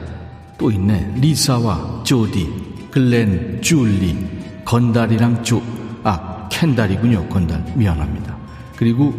또 0.59 0.71
있네. 0.71 1.15
리사와 1.17 2.03
조디, 2.05 2.89
글렌, 2.91 3.61
줄리, 3.61 4.17
건달이랑 4.65 5.43
조, 5.45 5.63
아, 6.03 6.49
켄달이군요. 6.51 7.29
건달. 7.29 7.65
미안합니다. 7.75 8.35
그리고 8.77 9.15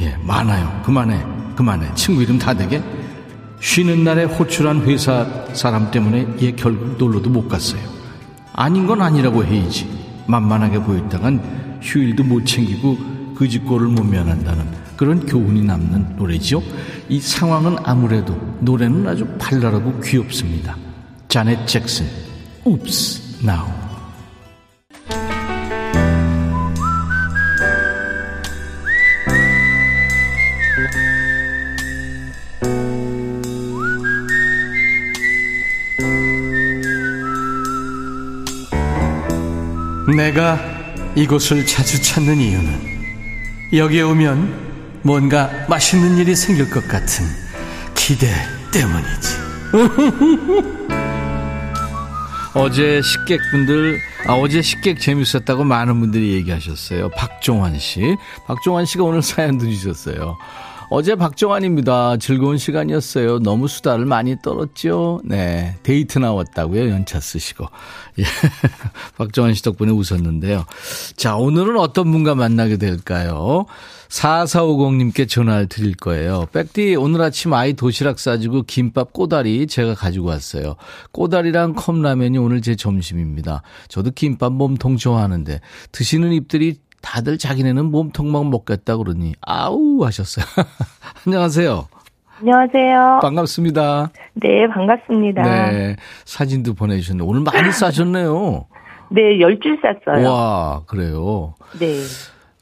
예, 0.00 0.16
많아요. 0.22 0.82
그만해. 0.84 1.24
그만해. 1.56 1.94
친구 1.94 2.22
이름 2.22 2.38
다 2.38 2.52
되게? 2.52 2.82
쉬는 3.64 4.04
날에 4.04 4.24
호출한 4.24 4.82
회사 4.82 5.26
사람 5.54 5.90
때문에 5.90 6.26
얘 6.42 6.52
결국 6.52 6.98
놀러도 6.98 7.30
못 7.30 7.48
갔어요. 7.48 7.80
아닌 8.52 8.86
건 8.86 9.00
아니라고 9.00 9.42
해야지. 9.42 9.88
만만하게 10.26 10.80
보였다간 10.80 11.80
휴일도 11.80 12.24
못 12.24 12.44
챙기고 12.44 12.98
그 13.34 13.48
집고를 13.48 13.88
못 13.88 14.04
면한다는 14.04 14.66
그런 14.98 15.24
교훈이 15.24 15.62
남는 15.62 16.16
노래죠. 16.16 16.62
이 17.08 17.18
상황은 17.18 17.78
아무래도 17.84 18.38
노래는 18.60 19.08
아주 19.08 19.26
발랄하고 19.38 19.98
귀엽습니다. 20.00 20.76
자넷 21.28 21.66
잭슨, 21.66 22.06
Oops, 22.66 23.40
Now. 23.42 23.83
내가 40.14 40.58
이곳을 41.16 41.66
자주 41.66 42.00
찾는 42.02 42.38
이유는 42.38 42.94
여기에 43.72 44.02
오면 44.02 45.00
뭔가 45.02 45.50
맛있는 45.68 46.16
일이 46.18 46.34
생길 46.36 46.70
것 46.70 46.86
같은 46.88 47.26
기대 47.94 48.28
때문이지. 48.72 49.28
어제 52.54 53.00
식객분들, 53.02 53.98
아, 54.28 54.34
어제 54.34 54.62
식객 54.62 55.00
재밌었다고 55.00 55.64
많은 55.64 55.98
분들이 55.98 56.34
얘기하셨어요. 56.34 57.08
박종환 57.10 57.78
씨. 57.80 58.16
박종환 58.46 58.86
씨가 58.86 59.02
오늘 59.02 59.22
사연도 59.22 59.66
주셨어요. 59.66 60.38
어제 60.96 61.16
박정환입니다. 61.16 62.18
즐거운 62.18 62.56
시간이었어요. 62.56 63.40
너무 63.40 63.66
수다를 63.66 64.06
많이 64.06 64.36
떨었죠? 64.40 65.22
네. 65.24 65.74
데이트 65.82 66.20
나왔다고요. 66.20 66.88
연차 66.88 67.18
쓰시고. 67.18 67.66
예. 68.20 68.24
박정환 69.18 69.54
씨 69.54 69.64
덕분에 69.64 69.90
웃었는데요. 69.90 70.64
자, 71.16 71.34
오늘은 71.34 71.80
어떤 71.80 72.12
분과 72.12 72.36
만나게 72.36 72.76
될까요? 72.76 73.66
4450님께 74.08 75.28
전화를 75.28 75.66
드릴 75.66 75.96
거예요. 75.96 76.46
백디, 76.52 76.94
오늘 76.94 77.22
아침 77.22 77.52
아이 77.54 77.72
도시락 77.72 78.20
싸주고 78.20 78.62
김밥 78.62 79.12
꼬다리 79.12 79.66
제가 79.66 79.94
가지고 79.94 80.28
왔어요. 80.28 80.76
꼬다리랑 81.10 81.74
컵라면이 81.74 82.38
오늘 82.38 82.62
제 82.62 82.76
점심입니다. 82.76 83.62
저도 83.88 84.12
김밥 84.12 84.52
몸통 84.52 84.96
좋아하는데 84.96 85.60
드시는 85.90 86.32
입들이 86.32 86.76
다들 87.04 87.36
자기네는 87.36 87.84
몸통만 87.90 88.48
먹겠다 88.50 88.96
그러니 88.96 89.34
아우 89.42 90.02
하셨어요. 90.04 90.44
안녕하세요. 91.26 91.86
안녕하세요. 92.40 93.20
반갑습니다. 93.22 94.10
네, 94.34 94.66
반갑습니다. 94.68 95.42
네, 95.42 95.96
사진도 96.24 96.72
보내주셨는데 96.74 97.28
오늘 97.28 97.42
많이 97.42 97.70
싸셨네요. 97.70 98.66
네, 99.10 99.38
열 99.38 99.60
줄 99.60 99.78
쌌어요. 99.82 100.28
와, 100.28 100.82
그래요. 100.86 101.54
네. 101.78 102.00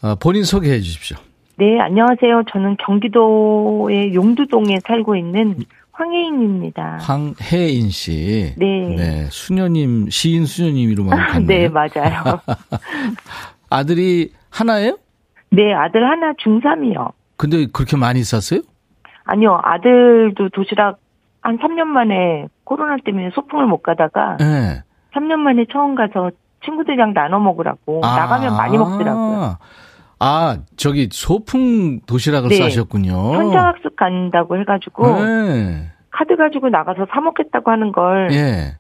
아, 0.02 0.16
본인 0.20 0.42
소개해 0.44 0.80
주십시오. 0.80 1.16
네, 1.56 1.78
안녕하세요. 1.80 2.42
저는 2.52 2.76
경기도의 2.84 4.14
용두동에 4.14 4.80
살고 4.86 5.14
있는 5.16 5.56
황혜인입니다. 5.92 6.98
황혜인 7.00 7.90
씨. 7.90 8.54
네. 8.56 8.94
네, 8.96 9.28
수녀님, 9.30 10.10
시인 10.10 10.46
수녀님이로만 10.46 11.16
갔네요. 11.32 11.46
네, 11.46 11.68
맞아요. 11.68 12.40
아들이 13.72 14.32
하나예요? 14.50 14.98
네, 15.50 15.72
아들 15.72 16.08
하나 16.08 16.32
중3이요. 16.34 17.12
근데 17.36 17.66
그렇게 17.72 17.96
많이 17.96 18.22
쌌어요? 18.22 18.62
아니요, 19.24 19.58
아들도 19.62 20.50
도시락 20.50 20.98
한 21.40 21.58
3년 21.58 21.84
만에 21.84 22.46
코로나 22.64 22.96
때문에 23.04 23.30
소풍을 23.34 23.66
못 23.66 23.82
가다가 23.82 24.36
네. 24.38 24.82
3년 25.14 25.36
만에 25.36 25.64
처음 25.72 25.94
가서 25.94 26.30
친구들이랑 26.64 27.12
나눠 27.14 27.40
먹으라고 27.40 28.00
아. 28.04 28.16
나가면 28.16 28.56
많이 28.56 28.78
먹더라고요. 28.78 29.56
아, 30.20 30.58
저기 30.76 31.08
소풍 31.10 32.00
도시락을 32.06 32.50
네. 32.50 32.56
싸셨군요. 32.56 33.34
현장학습 33.34 33.96
간다고 33.96 34.56
해가지고 34.58 35.24
네. 35.24 35.90
카드 36.10 36.36
가지고 36.36 36.68
나가서 36.68 37.06
사 37.10 37.20
먹겠다고 37.20 37.70
하는 37.70 37.90
걸 37.90 38.28
예. 38.32 38.76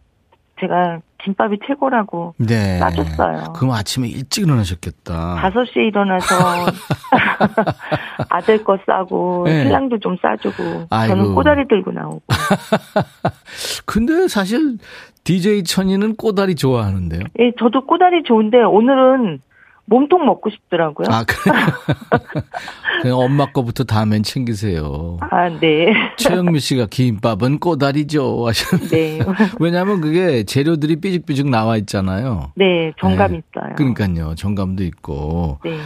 제가 0.60 1.00
김밥이 1.24 1.58
최고라고 1.66 2.34
네. 2.38 2.78
싸줬어요. 2.78 3.52
그럼 3.54 3.72
아침에 3.74 4.08
일찍 4.08 4.42
일어나셨겠다. 4.44 5.36
5시에 5.40 5.86
일어나서 5.88 6.34
아들 8.28 8.62
거 8.64 8.78
싸고 8.86 9.44
네. 9.46 9.62
신랑도 9.62 9.98
좀 10.00 10.16
싸주고 10.20 10.86
아이고. 10.90 11.14
저는 11.14 11.34
꼬다리 11.34 11.68
들고 11.68 11.92
나오고 11.92 12.22
근데 13.86 14.28
사실 14.28 14.78
DJ 15.24 15.64
천이는 15.64 16.16
꼬다리 16.16 16.54
좋아하는데요. 16.56 17.20
예, 17.38 17.52
저도 17.58 17.86
꼬다리 17.86 18.22
좋은데 18.24 18.58
오늘은 18.62 19.38
몸통 19.86 20.24
먹고 20.24 20.50
싶더라고요. 20.50 21.08
아, 21.10 21.24
그래요? 21.24 21.56
그냥 23.02 23.18
엄마 23.18 23.46
거부터 23.46 23.84
다음엔 23.84 24.22
챙기세요. 24.22 25.18
아, 25.20 25.48
네. 25.48 25.92
최영미 26.18 26.60
씨가 26.60 26.86
김밥은 26.86 27.58
꼬다리죠 27.58 28.46
하셨는데. 28.46 29.18
네. 29.18 29.24
왜냐하면 29.58 30.00
그게 30.00 30.44
재료들이 30.44 30.96
삐죽삐죽 30.96 31.48
나와 31.50 31.76
있잖아요. 31.78 32.52
네, 32.54 32.92
정감 33.00 33.32
네. 33.32 33.38
있어요. 33.38 33.74
그러니까요. 33.76 34.34
정감도 34.36 34.84
있고. 34.84 35.58
네. 35.64 35.78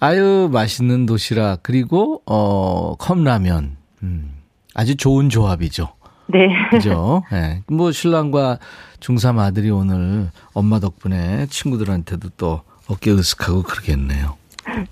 아유, 0.00 0.48
맛있는 0.52 1.06
도시락. 1.06 1.60
그리고, 1.62 2.22
어, 2.26 2.94
컵라면. 2.96 3.76
음, 4.02 4.32
아주 4.74 4.96
좋은 4.96 5.28
조합이죠. 5.28 5.88
네. 6.28 6.48
그죠? 6.70 7.24
예. 7.32 7.62
뭐, 7.66 7.90
신랑과 7.90 8.58
중3 9.00 9.38
아들이 9.38 9.70
오늘 9.70 10.30
엄마 10.52 10.78
덕분에 10.78 11.46
친구들한테도 11.46 12.28
또 12.36 12.62
어깨 12.88 13.12
으쓱하고 13.12 13.64
그러겠네요. 13.64 14.36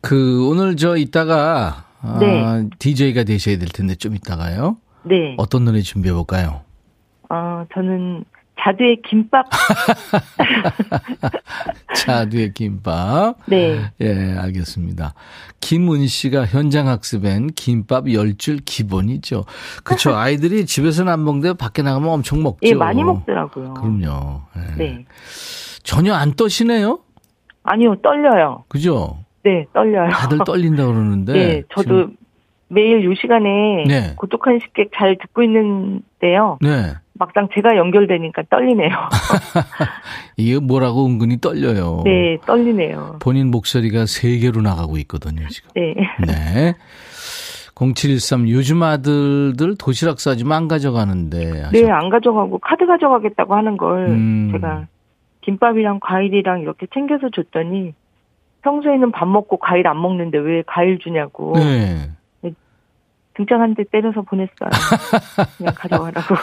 그, 0.00 0.48
오늘 0.48 0.76
저 0.76 0.96
이따가, 0.96 1.84
아, 2.00 2.18
네. 2.18 2.68
DJ가 2.78 3.24
되셔야 3.24 3.58
될 3.58 3.68
텐데 3.68 3.94
좀 3.94 4.16
이따가요. 4.16 4.78
네. 5.04 5.34
어떤 5.38 5.64
노래 5.64 5.80
준비해 5.80 6.12
볼까요? 6.12 6.62
어, 7.28 7.64
저는 7.74 8.24
자두의 8.60 9.00
김밥. 9.08 9.46
자두의 11.96 12.52
김밥. 12.54 13.34
네. 13.46 13.80
예, 14.00 14.36
알겠습니다. 14.38 15.14
김은 15.60 16.06
씨가 16.06 16.46
현장 16.46 16.88
학습엔 16.88 17.48
김밥 17.54 18.04
10줄 18.04 18.60
기본이죠. 18.64 19.44
그쵸. 19.82 20.14
아이들이 20.14 20.66
집에서는 20.66 21.12
안 21.12 21.24
먹는데 21.24 21.54
밖에 21.54 21.82
나가면 21.82 22.08
엄청 22.08 22.42
먹죠. 22.42 22.58
예, 22.62 22.74
많이 22.74 23.02
먹더라고요. 23.02 23.74
그럼요. 23.74 24.42
예. 24.56 24.74
네. 24.76 25.04
전혀 25.82 26.14
안 26.14 26.32
떠시네요? 26.34 27.00
아니요, 27.64 27.96
떨려요. 28.02 28.64
그죠? 28.68 29.18
네, 29.44 29.66
떨려요. 29.72 30.10
다들 30.10 30.38
떨린다 30.44 30.86
그러는데. 30.86 31.32
네, 31.32 31.62
저도 31.74 31.82
지금- 31.82 32.16
매일 32.68 33.04
요 33.04 33.14
시간에 33.14 33.84
네. 33.86 34.14
고독한 34.16 34.58
식객 34.62 34.90
잘 34.96 35.16
듣고 35.20 35.42
있는데요. 35.42 36.58
네. 36.62 36.94
막상 37.14 37.46
제가 37.54 37.76
연결되니까 37.76 38.42
떨리네요. 38.48 38.88
이게 40.38 40.58
뭐라고 40.58 41.04
은근히 41.06 41.38
떨려요. 41.40 42.02
네, 42.04 42.38
떨리네요. 42.46 43.18
본인 43.20 43.50
목소리가 43.50 44.06
세 44.06 44.38
개로 44.38 44.62
나가고 44.62 44.96
있거든요, 44.98 45.46
지금. 45.48 45.70
네. 45.74 45.94
네. 46.26 46.74
0713 47.74 48.48
요즘 48.48 48.82
아들들 48.82 49.76
도시락 49.76 50.20
싸주면 50.20 50.52
안 50.56 50.68
가져가는데. 50.68 51.70
네, 51.72 51.90
안 51.90 52.08
가져가고 52.10 52.58
카드 52.58 52.86
가져가겠다고 52.86 53.54
하는 53.54 53.76
걸 53.76 54.06
음. 54.08 54.50
제가 54.52 54.86
김밥이랑 55.42 56.00
과일이랑 56.00 56.60
이렇게 56.60 56.86
챙겨서 56.94 57.28
줬더니 57.34 57.94
평소에는 58.62 59.12
밥 59.12 59.26
먹고 59.26 59.58
과일 59.58 59.86
안 59.88 60.00
먹는데 60.00 60.38
왜 60.38 60.62
과일 60.66 60.98
주냐고 60.98 61.52
네. 61.56 62.10
등짝 63.34 63.60
한 63.60 63.74
대 63.74 63.82
때려서 63.90 64.20
보냈어요. 64.22 64.68
그냥 65.56 65.74
가져가라고. 65.74 66.34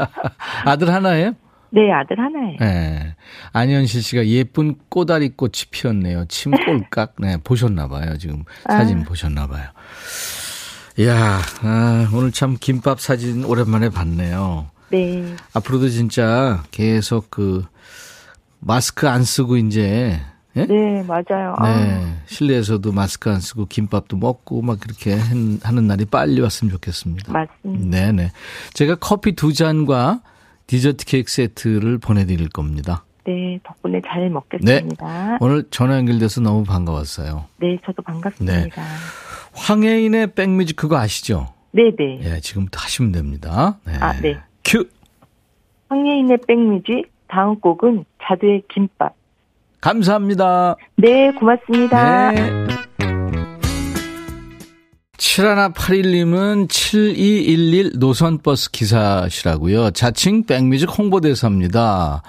아들 0.66 0.92
하나예요? 0.92 1.32
네, 1.70 1.92
아들 1.92 2.18
하나예요. 2.18 2.56
네. 2.58 3.14
안현실 3.52 4.02
씨가 4.02 4.26
예쁜 4.26 4.74
꼬다리 4.88 5.30
꽃이 5.36 5.52
피었네요. 5.70 6.24
침 6.26 6.50
꼴깍. 6.90 7.14
네, 7.20 7.36
보셨나봐요. 7.42 8.18
지금 8.18 8.42
사진 8.68 9.00
아. 9.00 9.04
보셨나봐요. 9.04 9.64
이야, 10.98 11.38
아, 11.62 12.08
오늘 12.14 12.32
참 12.32 12.56
김밥 12.60 13.00
사진 13.00 13.44
오랜만에 13.44 13.90
봤네요. 13.90 14.66
네. 14.90 15.24
앞으로도 15.54 15.88
진짜 15.88 16.62
계속 16.72 17.30
그 17.30 17.64
마스크 18.66 19.08
안 19.08 19.24
쓰고 19.24 19.56
이제 19.58 20.18
예? 20.56 20.66
네, 20.66 21.02
맞아요. 21.02 21.54
아, 21.58 21.84
네. 21.84 22.14
실내에서도 22.26 22.92
마스크 22.92 23.28
안 23.28 23.40
쓰고 23.40 23.66
김밥도 23.66 24.16
먹고 24.16 24.62
막 24.62 24.78
그렇게 24.78 25.14
한- 25.14 25.58
하는 25.62 25.86
날이 25.88 26.04
빨리 26.04 26.40
왔으면 26.40 26.70
좋겠습니다. 26.72 27.32
맞습니다. 27.32 27.86
네 27.90 28.12
네. 28.12 28.30
제가 28.72 28.94
커피 28.96 29.32
두 29.32 29.52
잔과 29.52 30.20
디저트 30.68 31.04
케이크 31.06 31.30
세트를 31.30 31.98
보내드릴 31.98 32.48
겁니다. 32.48 33.04
네, 33.26 33.58
덕분에 33.64 34.00
잘 34.06 34.30
먹겠습니다. 34.30 35.38
오늘 35.40 35.64
전화 35.70 35.96
연결돼서 35.96 36.40
너무 36.40 36.62
반가웠어요. 36.64 37.46
네, 37.58 37.76
저도 37.84 38.02
반갑습니다. 38.02 38.80
황혜인의 39.54 40.34
백뮤직 40.34 40.76
그거 40.76 40.98
아시죠? 40.98 41.52
네, 41.72 41.90
네. 41.98 42.20
예, 42.22 42.40
지금부터 42.40 42.78
하시면 42.80 43.12
됩니다. 43.12 43.78
네. 43.86 43.94
아, 43.98 44.12
네. 44.20 44.38
큐! 44.64 44.84
황예인의 45.88 46.38
백뮤직 46.46 47.10
다음 47.34 47.58
곡은 47.58 48.04
자두의 48.22 48.62
김밥. 48.72 49.12
감사합니다. 49.80 50.76
네, 50.96 51.32
고맙습니다. 51.32 52.30
네. 52.30 52.66
7181님은 55.16 56.70
7211 56.70 57.92
노선버스 57.96 58.70
기사시라고요. 58.70 59.90
자칭 59.90 60.46
백뮤직 60.46 60.96
홍보대사입니다. 60.96 62.22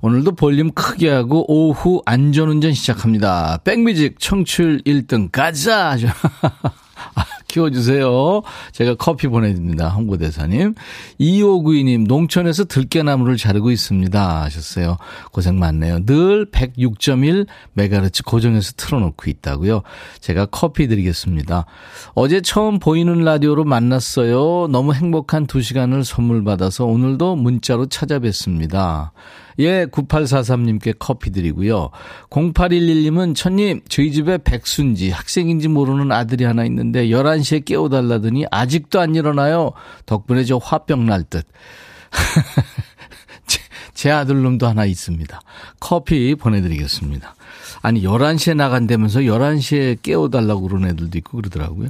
오늘도 0.00 0.32
볼륨 0.32 0.70
크게 0.72 1.10
하고 1.10 1.44
오후 1.46 2.00
안전운전 2.06 2.72
시작합니다. 2.72 3.58
백뮤직 3.64 4.18
청출 4.18 4.80
1등 4.82 5.30
가자! 5.30 5.96
아, 7.48 7.52
키워주세요. 7.58 8.42
제가 8.72 8.94
커피 8.94 9.26
보내드립니다. 9.26 9.88
홍보대사님. 9.88 10.74
2592님, 11.18 12.06
농촌에서 12.06 12.64
들깨나무를 12.64 13.36
자르고 13.36 13.70
있습니다. 13.70 14.42
하셨어요. 14.42 14.98
고생 15.32 15.58
많네요. 15.58 16.04
늘 16.04 16.50
106.1 16.50 17.46
메가르츠 17.72 18.22
고정해서 18.24 18.74
틀어놓고 18.76 19.30
있다고요. 19.30 19.82
제가 20.20 20.46
커피 20.46 20.86
드리겠습니다. 20.88 21.64
어제 22.14 22.40
처음 22.40 22.78
보이는 22.78 23.24
라디오로 23.24 23.64
만났어요. 23.64 24.68
너무 24.70 24.92
행복한 24.92 25.46
두 25.46 25.62
시간을 25.62 26.04
선물 26.04 26.44
받아서 26.44 26.84
오늘도 26.84 27.36
문자로 27.36 27.86
찾아뵙습니다. 27.86 29.12
예, 29.58 29.86
9843님께 29.86 30.96
커피 30.98 31.30
드리고요. 31.30 31.90
0811님은 32.30 33.34
천님, 33.34 33.80
저희 33.88 34.12
집에 34.12 34.38
백순지, 34.38 35.10
학생인지 35.10 35.68
모르는 35.68 36.12
아들이 36.12 36.44
하나 36.44 36.64
있는데 36.64 37.08
11시에 37.08 37.64
깨워달라더니 37.64 38.46
아직도 38.50 39.00
안 39.00 39.14
일어나요. 39.14 39.72
덕분에 40.06 40.44
저 40.44 40.58
화병 40.58 41.06
날 41.06 41.24
듯. 41.24 41.46
제, 43.46 43.60
제 43.94 44.10
아들놈도 44.10 44.66
하나 44.66 44.84
있습니다. 44.84 45.40
커피 45.80 46.34
보내드리겠습니다. 46.34 47.34
아니, 47.82 48.02
11시에 48.02 48.54
나간다면서 48.56 49.20
11시에 49.20 50.02
깨워달라고 50.02 50.62
그런 50.68 50.86
애들도 50.86 51.18
있고 51.18 51.38
그러더라고요. 51.38 51.88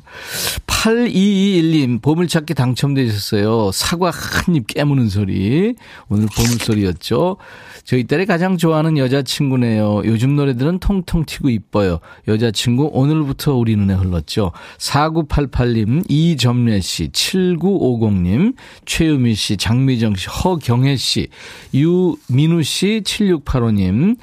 8221님, 0.79 2.01
보물찾기 2.01 2.55
당첨되셨어요. 2.55 3.73
사과 3.73 4.11
한 4.11 4.55
입 4.55 4.67
깨무는 4.69 5.09
소리. 5.09 5.75
오늘 6.09 6.29
보물소리였죠. 6.35 7.37
저희 7.85 8.05
딸이 8.05 8.27
가장 8.27 8.57
좋아하는 8.57 8.97
여자친구네요. 8.97 10.03
요즘 10.05 10.37
노래들은 10.37 10.79
통통 10.79 11.25
튀고 11.27 11.51
이뻐요. 11.51 11.99
여자친구 12.29 12.91
오늘부터 12.93 13.55
우리 13.55 13.75
눈에 13.77 13.95
흘렀죠. 13.95 14.53
4988님, 14.79 16.05
이점례 16.09 16.81
씨, 16.81 17.09
7950님, 17.09 18.55
최유미 18.87 19.35
씨, 19.35 19.57
장미정 19.57 20.15
씨, 20.15 20.29
허경혜 20.29 20.97
씨, 20.97 21.29
유민우 21.75 22.63
씨, 22.63 23.03
7685님, 23.05 24.17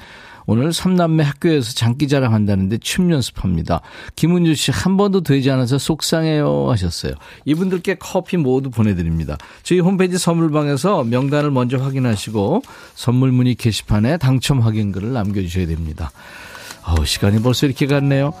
오늘 0.46 0.72
삼남매 0.72 1.24
학교에서 1.24 1.72
장기 1.72 2.06
자랑 2.08 2.32
한다는데 2.32 2.78
춤 2.78 3.10
연습합니다. 3.10 3.80
김은주 4.14 4.54
씨 4.54 4.70
한 4.70 4.96
번도 4.96 5.22
되지 5.22 5.50
않아서 5.50 5.78
속상해요 5.78 6.70
하셨어요. 6.70 7.14
이분들께 7.44 7.96
커피 7.98 8.36
모두 8.36 8.70
보내드립니다. 8.70 9.36
저희 9.62 9.80
홈페이지 9.80 10.18
선물방에서 10.18 11.04
명단을 11.04 11.50
먼저 11.50 11.78
확인하시고 11.78 12.62
선물 12.94 13.32
문의 13.32 13.54
게시판에 13.54 14.18
당첨 14.18 14.60
확인글을 14.60 15.12
남겨주셔야 15.12 15.66
됩니다. 15.66 16.10
어우, 16.86 17.04
시간이 17.04 17.42
벌써 17.42 17.66
이렇게 17.66 17.86
갔네요. 17.86 18.32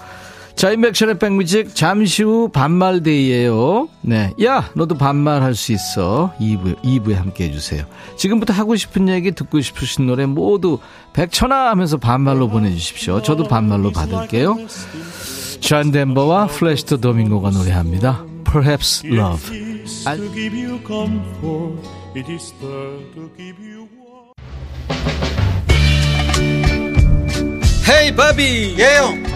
자, 0.56 0.70
인백션의 0.70 1.18
백뮤직 1.18 1.74
잠시 1.74 2.22
후 2.22 2.48
반말데이예요. 2.48 3.88
네. 4.00 4.32
야, 4.42 4.70
너도 4.74 4.96
반말할 4.96 5.54
수 5.54 5.72
있어. 5.72 6.32
2부, 6.40 6.82
2부에 6.82 7.12
함께 7.12 7.44
해 7.44 7.52
주세요. 7.52 7.84
지금부터 8.16 8.54
하고 8.54 8.74
싶은 8.74 9.10
얘기 9.10 9.32
듣고 9.32 9.60
싶으신 9.60 10.06
노래 10.06 10.24
모두 10.24 10.78
백천아 11.12 11.68
하면서 11.68 11.98
반말로 11.98 12.48
보내주십시오. 12.48 13.20
저도 13.20 13.44
반말로 13.44 13.92
받을게요. 13.92 14.56
존 15.60 15.90
덴버와 15.90 16.46
플라시도 16.46 16.96
도밍고가 16.96 17.50
노래합니다. 17.50 18.24
Perhaps 18.50 19.06
Love. 19.06 19.84
알... 20.06 20.18
Hey 27.88 28.16
바비 28.16 28.76
예영 28.78 29.35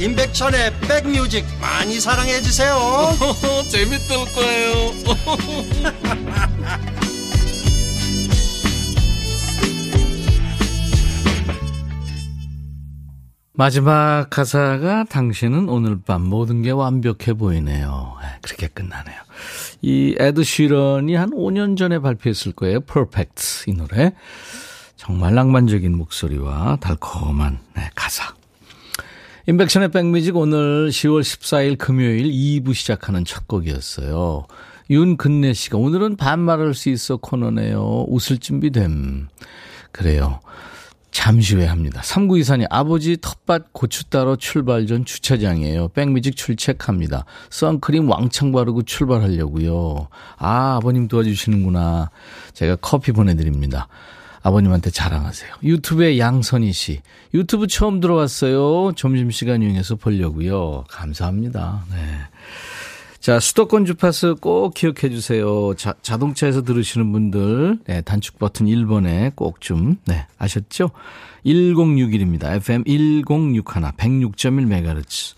임백천의 0.00 0.80
백뮤직 0.80 1.44
많이 1.60 2.00
사랑해 2.00 2.40
주세요 2.40 2.74
재밌을 3.68 4.16
거예요 4.34 4.92
마지막 13.52 14.28
가사가 14.30 15.04
당신은 15.04 15.68
오늘 15.68 16.00
밤 16.00 16.22
모든 16.22 16.62
게 16.62 16.70
완벽해 16.70 17.34
보이네요. 17.36 18.16
네, 18.22 18.28
그렇게 18.40 18.68
끝나네요. 18.68 19.20
이 19.82 20.16
에드 20.18 20.44
쉬런이 20.44 21.14
한 21.14 21.28
5년 21.32 21.76
전에 21.76 21.98
발표했을 21.98 22.52
거예요. 22.52 22.80
Perfect 22.80 23.70
이 23.70 23.74
노래. 23.74 24.14
정말 24.96 25.34
낭만적인 25.34 25.94
목소리와 25.94 26.78
달콤한 26.80 27.58
네, 27.76 27.90
가사. 27.94 28.39
인백션의 29.46 29.90
백뮤직 29.90 30.36
오늘 30.36 30.90
10월 30.90 31.22
14일 31.22 31.78
금요일 31.78 32.24
2부 32.24 32.74
시작하는 32.74 33.24
첫 33.24 33.48
곡이었어요. 33.48 34.46
윤근래 34.90 35.54
씨가 35.54 35.78
오늘은 35.78 36.16
반말할 36.16 36.74
수 36.74 36.90
있어 36.90 37.16
코너네요. 37.16 38.06
웃을 38.08 38.38
준비됨. 38.38 39.28
그래요. 39.92 40.40
잠시 41.10 41.56
후에 41.56 41.66
합니다. 41.66 42.02
3924님, 42.02 42.66
아버지 42.70 43.16
텃밭 43.16 43.72
고추 43.72 44.04
따러 44.10 44.36
출발 44.36 44.86
전 44.86 45.04
주차장이에요. 45.04 45.88
백뮤직 45.88 46.36
출첵합니다. 46.36 47.24
선크림 47.48 48.08
왕창 48.08 48.52
바르고 48.52 48.82
출발하려고요. 48.82 50.08
아, 50.36 50.76
아버님 50.76 51.08
도와주시는구나. 51.08 52.10
제가 52.52 52.76
커피 52.76 53.12
보내드립니다. 53.12 53.88
아버님한테 54.42 54.90
자랑하세요. 54.90 55.56
유튜브에 55.62 56.18
양선희 56.18 56.72
씨. 56.72 57.00
유튜브 57.34 57.66
처음 57.66 58.00
들어왔어요. 58.00 58.92
점심시간 58.96 59.62
이용해서 59.62 59.96
보려고요. 59.96 60.84
감사합니다. 60.88 61.84
네. 61.90 61.96
자, 63.20 63.38
수도권 63.38 63.84
주파수 63.84 64.36
꼭 64.40 64.72
기억해 64.72 65.10
주세요. 65.10 65.74
자, 65.76 65.92
자동차에서 66.00 66.62
들으시는 66.62 67.12
분들, 67.12 67.80
네, 67.86 68.00
단축 68.00 68.38
버튼 68.38 68.64
1번에 68.64 69.36
꼭 69.36 69.60
좀, 69.60 69.96
네, 70.06 70.26
아셨죠? 70.38 70.90
1061입니다. 71.44 72.56
FM 72.56 72.84
1061, 72.86 73.62
106.1MHz. 73.62 75.34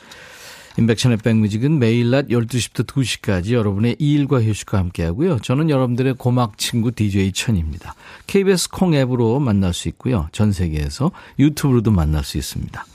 인백션의 0.79 1.19
백뮤직은 1.19 1.79
매일 1.79 2.11
낮 2.11 2.29
12시부터 2.29 2.87
2시까지 2.87 3.53
여러분의 3.53 3.97
일과 3.99 4.43
휴식과 4.43 4.79
함께 4.79 5.05
하고요. 5.05 5.39
저는 5.41 5.71
여러분들의 5.71 6.15
고막 6.15 6.59
친구 6.59 6.93
DJ 6.93 7.33
천입니다. 7.33 7.95
KBS 8.27 8.71
콩 8.71 8.95
앱으로 8.95 9.39
만날 9.39 9.75
수 9.75 9.89
있고요. 9.89 10.29
전 10.33 10.53
세계에서 10.53 11.11
유튜브로도 11.39 11.91
만날 11.91 12.25
수 12.25 12.39
있습니다. 12.39 12.87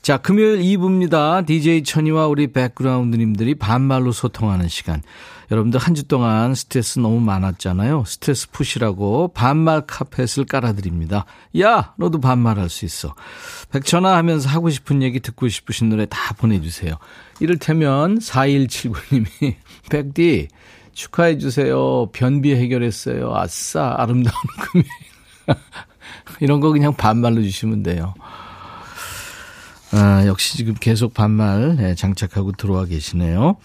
자, 0.00 0.18
금요일 0.18 0.60
2부입니다. 0.60 1.44
DJ 1.44 1.82
천이와 1.82 2.28
우리 2.28 2.46
백그라운드님들이 2.52 3.56
반말로 3.56 4.12
소통하는 4.12 4.68
시간. 4.68 5.02
여러분들 5.50 5.80
한 5.80 5.94
주 5.94 6.04
동안 6.04 6.54
스트레스 6.54 6.98
너무 6.98 7.20
많았잖아요. 7.20 8.04
스트레스 8.06 8.50
푸시라고 8.50 9.28
반말 9.34 9.86
카펫을 9.86 10.44
깔아드립니다. 10.48 11.24
야, 11.60 11.94
너도 11.96 12.20
반말할 12.20 12.68
수 12.68 12.84
있어. 12.84 13.14
백천아 13.72 14.16
하면서 14.16 14.48
하고 14.48 14.70
싶은 14.70 15.02
얘기 15.02 15.20
듣고 15.20 15.48
싶으신 15.48 15.88
노래 15.88 16.06
다 16.06 16.34
보내주세요. 16.34 16.94
이를테면 17.40 18.18
4179님이 18.18 19.54
백디 19.90 20.48
축하해주세요. 20.92 22.10
변비 22.12 22.54
해결했어요. 22.54 23.34
아싸, 23.34 23.94
아름다운 23.96 24.34
금요일. 24.60 24.88
이런 26.40 26.60
거 26.60 26.70
그냥 26.72 26.94
반말로 26.94 27.40
주시면 27.42 27.82
돼요. 27.82 28.14
아, 29.92 30.24
역시 30.26 30.56
지금 30.58 30.74
계속 30.74 31.14
반말 31.14 31.76
네, 31.76 31.94
장착하고 31.94 32.52
들어와 32.52 32.84
계시네요. 32.84 33.56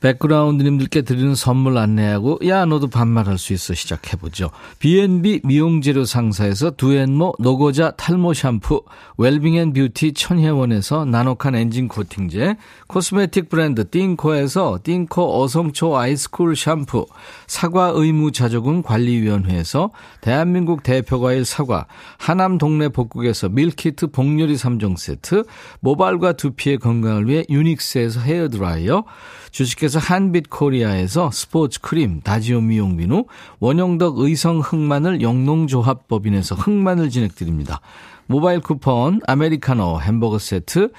백그라운드님들께 0.00 1.02
드리는 1.02 1.34
선물 1.34 1.76
안내하고 1.78 2.38
야 2.46 2.64
너도 2.64 2.88
반말할 2.88 3.38
수 3.38 3.52
있어 3.52 3.74
시작해보죠. 3.74 4.50
B&B 4.78 5.42
미용재료 5.44 6.04
상사에서 6.04 6.70
두앤모 6.70 7.34
노고자 7.38 7.90
탈모 7.92 8.32
샴푸 8.32 8.82
웰빙앤뷰티 9.18 10.14
천혜원에서 10.14 11.04
나노칸 11.04 11.54
엔진 11.54 11.88
코팅제 11.88 12.56
코스메틱 12.86 13.50
브랜드 13.50 13.88
띵코에서 13.88 14.80
띵코 14.82 15.42
어성초 15.42 15.96
아이스쿨 15.96 16.56
샴푸 16.56 17.06
사과 17.46 17.92
의무 17.94 18.32
자조금 18.32 18.82
관리위원회에서 18.82 19.90
대한민국 20.22 20.82
대표과일 20.82 21.44
사과 21.44 21.86
하남 22.16 22.56
동네 22.56 22.88
복국에서 22.88 23.48
밀키트 23.50 24.08
복요리 24.08 24.54
3종 24.54 24.96
세트 24.96 25.44
모발과 25.80 26.32
두피의 26.32 26.78
건강을 26.78 27.28
위해 27.28 27.44
유닉스에서 27.50 28.20
헤어드라이어 28.20 29.04
주식회사 29.50 29.98
한빛코리아에서 29.98 31.30
스포츠 31.32 31.80
크림, 31.80 32.20
다지오 32.22 32.60
미용 32.62 32.96
비누, 32.96 33.24
원형덕 33.58 34.18
의성 34.20 34.60
흑마늘 34.60 35.20
영농조합법인에서 35.20 36.54
흑마늘 36.54 37.10
진행드립니다. 37.10 37.80
모바일 38.26 38.60
쿠폰, 38.60 39.20
아메리카노, 39.26 40.00
햄버거 40.00 40.38
세트, 40.38 40.92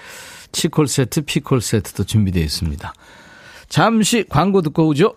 치콜 0.52 0.88
세트, 0.88 1.22
피콜 1.22 1.62
세트도 1.62 2.04
준비되어 2.04 2.44
있습니다. 2.44 2.94
잠시 3.70 4.26
광고 4.30 4.62
듣고 4.62 4.88
오죠. 4.88 5.16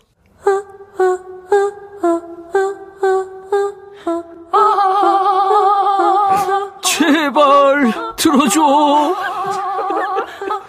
제발 6.84 7.92
들어줘. 8.16 9.16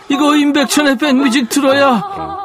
이거 0.09 0.35
임백천의 0.35 0.97
백뮤직 0.97 1.49
들어야 1.49 2.44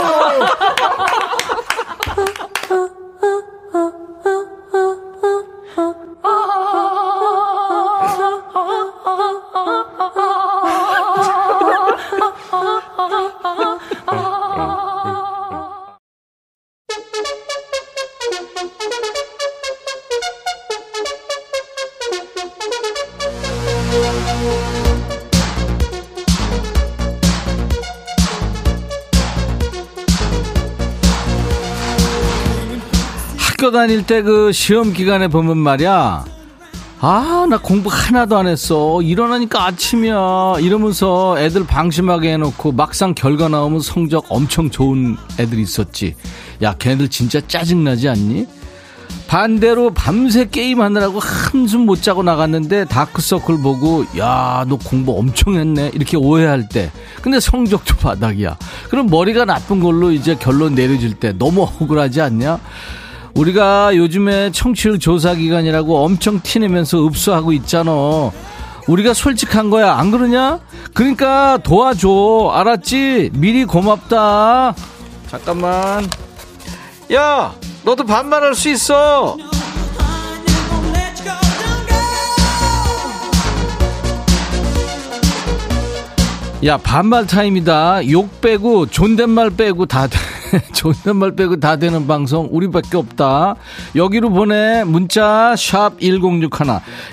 다닐 33.81 34.05
때 34.05 34.21
그 34.21 34.51
시험 34.51 34.93
기간에 34.93 35.27
보면 35.27 35.57
말이야. 35.57 36.23
아, 36.99 37.47
나 37.49 37.57
공부 37.57 37.89
하나도 37.91 38.37
안 38.37 38.45
했어. 38.45 39.01
일어나니까 39.01 39.65
아침이야. 39.65 40.57
이러면서 40.59 41.39
애들 41.39 41.65
방심하게 41.65 42.33
해놓고 42.33 42.73
막상 42.73 43.15
결과 43.15 43.47
나오면 43.47 43.79
성적 43.79 44.23
엄청 44.29 44.69
좋은 44.69 45.17
애들 45.39 45.57
있었지. 45.57 46.13
야, 46.61 46.75
걔네들 46.77 47.07
진짜 47.09 47.41
짜증나지 47.47 48.07
않니? 48.07 48.45
반대로 49.27 49.91
밤새 49.95 50.45
게임하느라고 50.45 51.19
한숨 51.19 51.87
못 51.87 52.03
자고 52.03 52.21
나갔는데 52.21 52.85
다크서클 52.85 53.61
보고 53.63 54.05
야 54.17 54.63
너 54.67 54.77
공부 54.77 55.17
엄청 55.17 55.55
했네 55.55 55.89
이렇게 55.93 56.17
오해할 56.17 56.67
때 56.69 56.91
근데 57.21 57.39
성적도 57.39 57.95
바닥이야 57.95 58.57
그럼 58.89 59.07
머리가 59.07 59.45
나쁜 59.45 59.79
걸로 59.79 60.11
이제 60.11 60.35
결론 60.35 60.75
내려질 60.75 61.13
때 61.15 61.31
너무 61.37 61.61
억울하지 61.63 62.21
않냐 62.21 62.59
우리가 63.35 63.95
요즘에 63.95 64.51
청취율 64.51 64.99
조사 64.99 65.33
기간이라고 65.35 66.03
엄청 66.03 66.41
티내면서 66.41 67.05
읍수하고 67.05 67.53
있잖아. 67.53 67.91
우리가 68.87 69.13
솔직한 69.13 69.69
거야. 69.69 69.93
안 69.95 70.11
그러냐? 70.11 70.59
그러니까 70.93 71.57
도와줘. 71.63 72.51
알았지? 72.53 73.31
미리 73.33 73.65
고맙다. 73.65 74.75
잠깐만. 75.29 76.07
야 77.13 77.53
너도 77.83 78.05
반말할 78.05 78.55
수 78.55 78.69
있어. 78.69 79.37
야 86.63 86.77
반말 86.77 87.25
타임이다. 87.25 88.07
욕 88.11 88.39
빼고 88.39 88.85
존댓말 88.85 89.49
빼고 89.49 89.87
다 89.87 90.07
존댓말 90.73 91.31
빼고 91.31 91.59
다 91.59 91.77
되는 91.77 92.05
방송 92.05 92.49
우리밖에 92.51 92.97
없다. 92.97 93.55
여기로 93.95 94.29
보내 94.29 94.83
문자 94.83 95.55
샵 95.57 95.99
1061. 95.99 96.49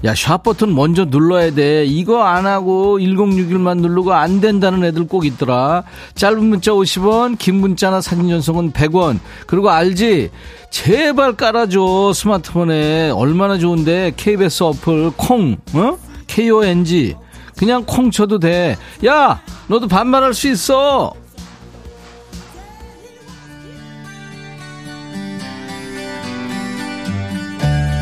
야샵 0.05 0.43
버튼 0.43 0.75
먼저 0.75 1.07
눌러야 1.07 1.55
돼. 1.55 1.87
이거 1.87 2.25
안 2.25 2.47
하고 2.47 2.99
1061만 2.99 3.79
누르고 3.79 4.13
안 4.13 4.43
된다는 4.43 4.85
애들 4.85 5.07
꼭 5.07 5.25
있더라. 5.25 5.83
짧은 6.15 6.45
문자 6.45 6.73
50원, 6.73 7.39
긴 7.39 7.55
문자나 7.55 8.03
사진 8.03 8.29
전송은 8.29 8.73
100원. 8.73 9.19
그리고 9.47 9.71
알지? 9.71 10.29
제발 10.69 11.37
깔아줘 11.37 12.13
스마트폰에 12.15 13.11
얼마나 13.11 13.57
좋은데 13.57 14.13
KBS 14.15 14.63
어플 14.65 15.13
콩 15.17 15.57
어? 15.73 15.97
KONG 16.27 17.17
그냥 17.59 17.85
콩 17.87 18.11
쳐도 18.11 18.39
돼 18.39 18.77
야 19.05 19.41
너도 19.69 19.87
반말할 19.89 20.33
수 20.35 20.49
있어. 20.49 21.13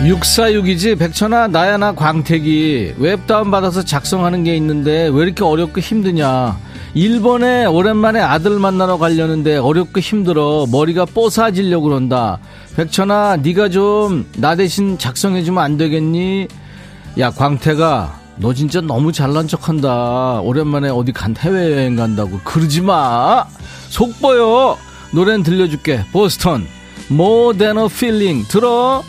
646이지 0.02 0.98
백천아 0.98 1.48
나야나 1.48 1.94
광택이. 1.94 2.94
웹 2.98 3.26
다운받아서 3.26 3.82
작성하는 3.84 4.44
게 4.44 4.54
있는데 4.56 5.08
왜 5.12 5.24
이렇게 5.24 5.42
어렵고 5.42 5.80
힘드냐. 5.80 6.58
일본에 6.94 7.66
오랜만에 7.66 8.20
아들 8.20 8.58
만나러 8.58 8.98
가려는데 8.98 9.56
어렵고 9.56 10.00
힘들어. 10.00 10.66
머리가 10.70 11.04
뽀사지려고 11.06 11.88
그런다. 11.88 12.38
백천아 12.76 13.38
네가 13.42 13.68
좀 13.70 14.26
나 14.36 14.54
대신 14.54 14.98
작성해주면 14.98 15.62
안 15.62 15.76
되겠니? 15.76 16.46
야 17.18 17.30
광태가 17.30 18.20
너 18.38 18.52
진짜 18.52 18.80
너무 18.80 19.12
잘난 19.12 19.48
척한다. 19.48 20.40
오랜만에 20.40 20.90
어디 20.90 21.12
간 21.12 21.34
해외여행 21.36 21.96
간다고. 21.96 22.38
그러지 22.44 22.82
마. 22.82 23.46
속보여. 23.88 24.76
노래는 25.12 25.42
들려줄게. 25.42 26.04
보스턴. 26.12 26.66
More 27.10 27.56
Than 27.56 27.78
A 27.78 27.86
Feeling. 27.86 28.46
들어 28.48 29.02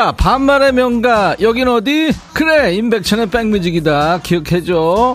야 0.00 0.12
반말의 0.12 0.72
명가. 0.72 1.36
여긴 1.42 1.68
어디? 1.68 2.10
그래 2.32 2.74
임백천의 2.74 3.26
백뮤직이다. 3.26 4.20
기억해줘. 4.22 5.14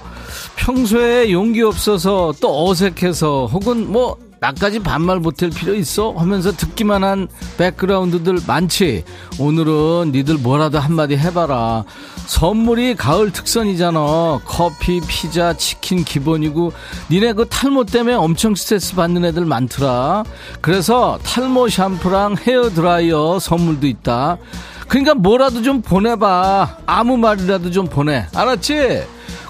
평소에 0.57 1.31
용기 1.31 1.63
없어서 1.63 2.31
또 2.39 2.69
어색해서 2.69 3.47
혹은 3.47 3.91
뭐 3.91 4.15
나까지 4.39 4.77
반말 4.77 5.19
못할 5.19 5.49
필요 5.49 5.73
있어? 5.73 6.11
하면서 6.11 6.51
듣기만 6.51 7.03
한 7.03 7.27
백그라운드들 7.57 8.41
많지? 8.45 9.03
오늘은 9.39 10.11
니들 10.11 10.35
뭐라도 10.35 10.77
한마디 10.77 11.17
해봐라. 11.17 11.83
선물이 12.27 12.93
가을 12.93 13.31
특선이잖아. 13.31 14.41
커피 14.45 15.01
피자 15.07 15.53
치킨 15.53 16.03
기본이고 16.03 16.73
니네 17.09 17.33
그 17.33 17.47
탈모 17.49 17.85
때문에 17.85 18.13
엄청 18.13 18.53
스트레스 18.53 18.93
받는 18.93 19.25
애들 19.25 19.45
많더라. 19.45 20.25
그래서 20.61 21.17
탈모 21.23 21.69
샴푸랑 21.69 22.35
헤어 22.45 22.69
드라이어 22.69 23.39
선물도 23.39 23.87
있다 23.87 24.37
그러니까 24.87 25.13
뭐라도 25.15 25.61
좀 25.61 25.81
보내봐. 25.81 26.77
아무 26.85 27.17
말이라도 27.17 27.71
좀 27.71 27.87
보내. 27.87 28.25
알았지? 28.33 29.03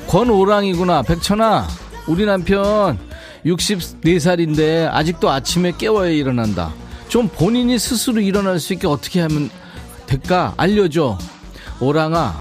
권오랑이구나. 0.08 1.02
백천아, 1.04 1.68
우리 2.08 2.26
남편 2.26 2.98
64살인데 3.46 4.90
아직도 4.92 5.30
아침에 5.30 5.74
깨워야 5.78 6.10
일어난다. 6.10 6.72
좀 7.08 7.28
본인이 7.28 7.78
스스로 7.78 8.20
일어날 8.22 8.60
수 8.60 8.74
있게 8.74 8.88
어떻게 8.88 9.22
하면 9.22 9.50
될까? 10.06 10.54
알려줘. 10.58 11.18
오랑아, 11.80 12.40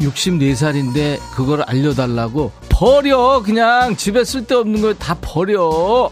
64살인데 0.00 1.18
그걸 1.34 1.62
알려달라고 1.62 2.50
버려. 2.68 3.42
그냥 3.44 3.96
집에 3.96 4.24
쓸데없는 4.24 4.82
걸 4.82 4.94
다 4.94 5.16
버려. 5.20 6.10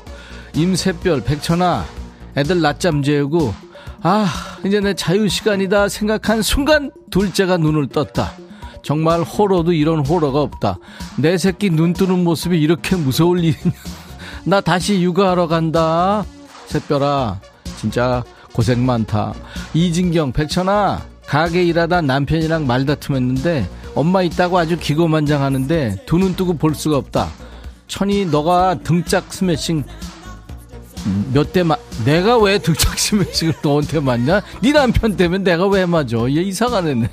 임새별, 0.55 1.23
백천아, 1.25 1.85
애들 2.37 2.61
낮잠 2.61 3.03
재우고 3.03 3.53
아, 4.07 4.27
이제 4.67 4.81
내 4.81 4.93
자유시간이다 4.93 5.89
생각한 5.89 6.43
순간 6.43 6.91
둘째가 7.11 7.57
눈을 7.57 7.89
떴다. 7.89 8.33
정말 8.83 9.23
호러도 9.23 9.73
이런 9.73 10.05
호러가 10.05 10.43
없다. 10.43 10.79
내 11.17 11.39
새끼 11.39 11.71
눈 11.71 11.95
뜨는 11.95 12.23
모습이 12.23 12.61
이렇게 12.61 12.97
무서울 12.97 13.39
일이냐. 13.39 13.75
나 14.45 14.61
다시 14.61 15.03
육아하러 15.03 15.47
간다. 15.47 16.23
새별아, 16.67 17.41
진짜 17.79 18.23
고생 18.53 18.85
많다. 18.85 19.33
이진경, 19.73 20.33
백천아, 20.33 21.01
가게 21.27 21.65
일하다 21.65 22.03
남편이랑 22.03 22.67
말다툼했는데 22.67 23.67
엄마 23.95 24.23
있다고 24.23 24.59
아주 24.59 24.77
기고만장하는데 24.79 26.05
두 26.05 26.19
눈 26.19 26.37
뜨고 26.37 26.59
볼 26.59 26.75
수가 26.75 26.99
없다. 26.99 27.31
천이 27.89 28.27
너가 28.27 28.75
등짝 28.81 29.33
스매싱 29.33 29.85
몇 31.33 31.53
대 31.53 31.63
맞, 31.63 31.79
내가 32.05 32.39
왜 32.39 32.59
등짝심을 32.59 33.33
지금 33.33 33.53
너한테 33.63 34.01
맞냐? 34.01 34.41
네 34.63 34.73
남편 34.73 35.17
때문에 35.17 35.43
내가 35.45 35.67
왜 35.67 35.85
맞아? 35.87 36.19
얘 36.29 36.43
이상한 36.43 36.89
애네. 36.89 37.11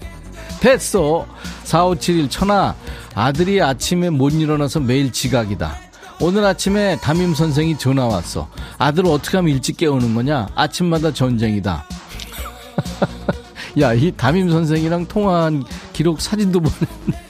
됐어. 0.61 1.25
4571 1.63 2.29
천하. 2.29 2.75
아들이 3.15 3.61
아침에 3.61 4.09
못 4.09 4.31
일어나서 4.33 4.79
매일 4.79 5.11
지각이다. 5.11 5.75
오늘 6.19 6.45
아침에 6.45 6.97
담임 7.01 7.33
선생이 7.33 7.77
전화 7.79 8.05
왔어. 8.05 8.47
아들 8.77 9.05
어떻게 9.07 9.37
하면 9.37 9.53
일찍 9.53 9.77
깨우는 9.77 10.13
거냐? 10.13 10.49
아침마다 10.55 11.11
전쟁이다. 11.11 11.83
야, 13.79 13.93
이 13.93 14.11
담임 14.15 14.49
선생이랑 14.49 15.07
통화한 15.07 15.63
기록 15.93 16.21
사진도 16.21 16.59
보냈네. 16.59 17.23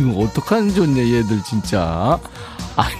이거 0.00 0.20
어떡하는 0.24 0.74
좋냐, 0.74 1.00
얘들 1.00 1.42
진짜. 1.44 2.18
아니. 2.76 2.94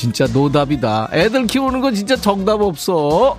진짜 0.00 0.26
노답이다. 0.32 1.10
애들 1.12 1.46
키우는 1.46 1.82
거 1.82 1.92
진짜 1.92 2.16
정답 2.16 2.62
없어. 2.62 3.36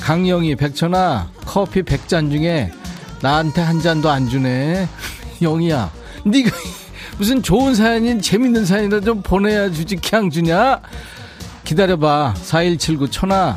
강영희, 0.00 0.56
백천아, 0.56 1.28
커피 1.46 1.82
100잔 1.84 2.32
중에 2.32 2.72
나한테 3.22 3.62
한 3.62 3.80
잔도 3.80 4.10
안 4.10 4.28
주네. 4.28 4.88
영희야, 5.40 5.92
네가 6.24 6.50
무슨 7.16 7.44
좋은 7.44 7.76
사연인 7.76 8.20
재밌는 8.20 8.66
사연이라 8.66 9.02
좀 9.02 9.22
보내야 9.22 9.70
주지 9.70 9.94
그냥 9.94 10.30
주냐? 10.30 10.80
기다려봐. 11.62 12.34
4179 12.42 13.08
천아, 13.12 13.56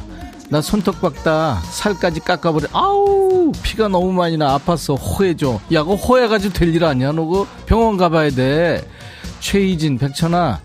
나 0.49 0.61
손톱 0.61 1.01
깎다 1.01 1.59
살까지 1.71 2.19
깎아버려. 2.19 2.67
아우 2.71 3.51
피가 3.63 3.87
너무 3.87 4.13
많이 4.13 4.37
나 4.37 4.55
아팠어. 4.59 4.95
호해줘. 5.01 5.59
야, 5.73 5.81
그거 5.81 5.95
호해가지고 5.95 6.53
될 6.53 6.69
일 6.75 6.83
아니야? 6.85 7.11
너 7.13 7.25
그 7.25 7.47
병원 7.65 7.97
가봐야 7.97 8.29
돼. 8.29 8.87
최희진, 9.39 9.97
백천아, 9.97 10.59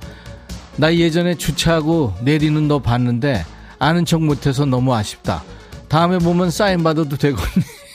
나 0.77 0.95
예전에 0.95 1.35
주차하고 1.35 2.15
내리는 2.23 2.67
너 2.69 2.79
봤는데 2.81 3.45
아는 3.79 4.05
척 4.05 4.23
못해서 4.23 4.65
너무 4.65 4.95
아쉽다. 4.95 5.43
다음에 5.89 6.19
보면 6.19 6.51
사인 6.51 6.83
받아도 6.83 7.17
되겠니? 7.17 7.43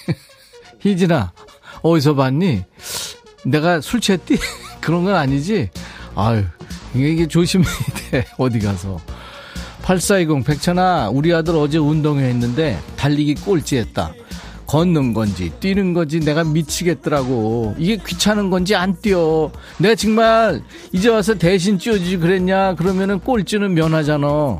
희진아, 0.79 1.31
어디서 1.81 2.15
봤니? 2.15 2.63
내가 3.45 3.81
술 3.81 3.99
취했디? 4.01 4.37
그런 4.81 5.03
건 5.05 5.15
아니지? 5.15 5.69
아유, 6.15 6.43
이게, 6.93 7.27
조심해야 7.27 7.73
돼. 8.11 8.25
어디 8.37 8.59
가서. 8.59 8.99
8420 9.81 10.45
백천아 10.45 11.09
우리 11.09 11.33
아들 11.33 11.55
어제 11.55 11.77
운동회 11.77 12.25
했는데 12.25 12.77
달리기 12.97 13.35
꼴찌했다. 13.35 14.13
걷는 14.67 15.13
건지 15.13 15.51
뛰는 15.59 15.93
건지 15.93 16.19
내가 16.19 16.43
미치겠더라고. 16.43 17.75
이게 17.77 17.97
귀찮은 18.05 18.49
건지 18.49 18.75
안 18.75 18.95
뛰어. 19.01 19.49
내가 19.77 19.95
정말 19.95 20.61
이제 20.91 21.09
와서 21.09 21.33
대신 21.35 21.77
뛰어주지 21.77 22.17
그랬냐? 22.17 22.75
그러면은 22.75 23.19
꼴찌는 23.19 23.73
면하잖아. 23.73 24.59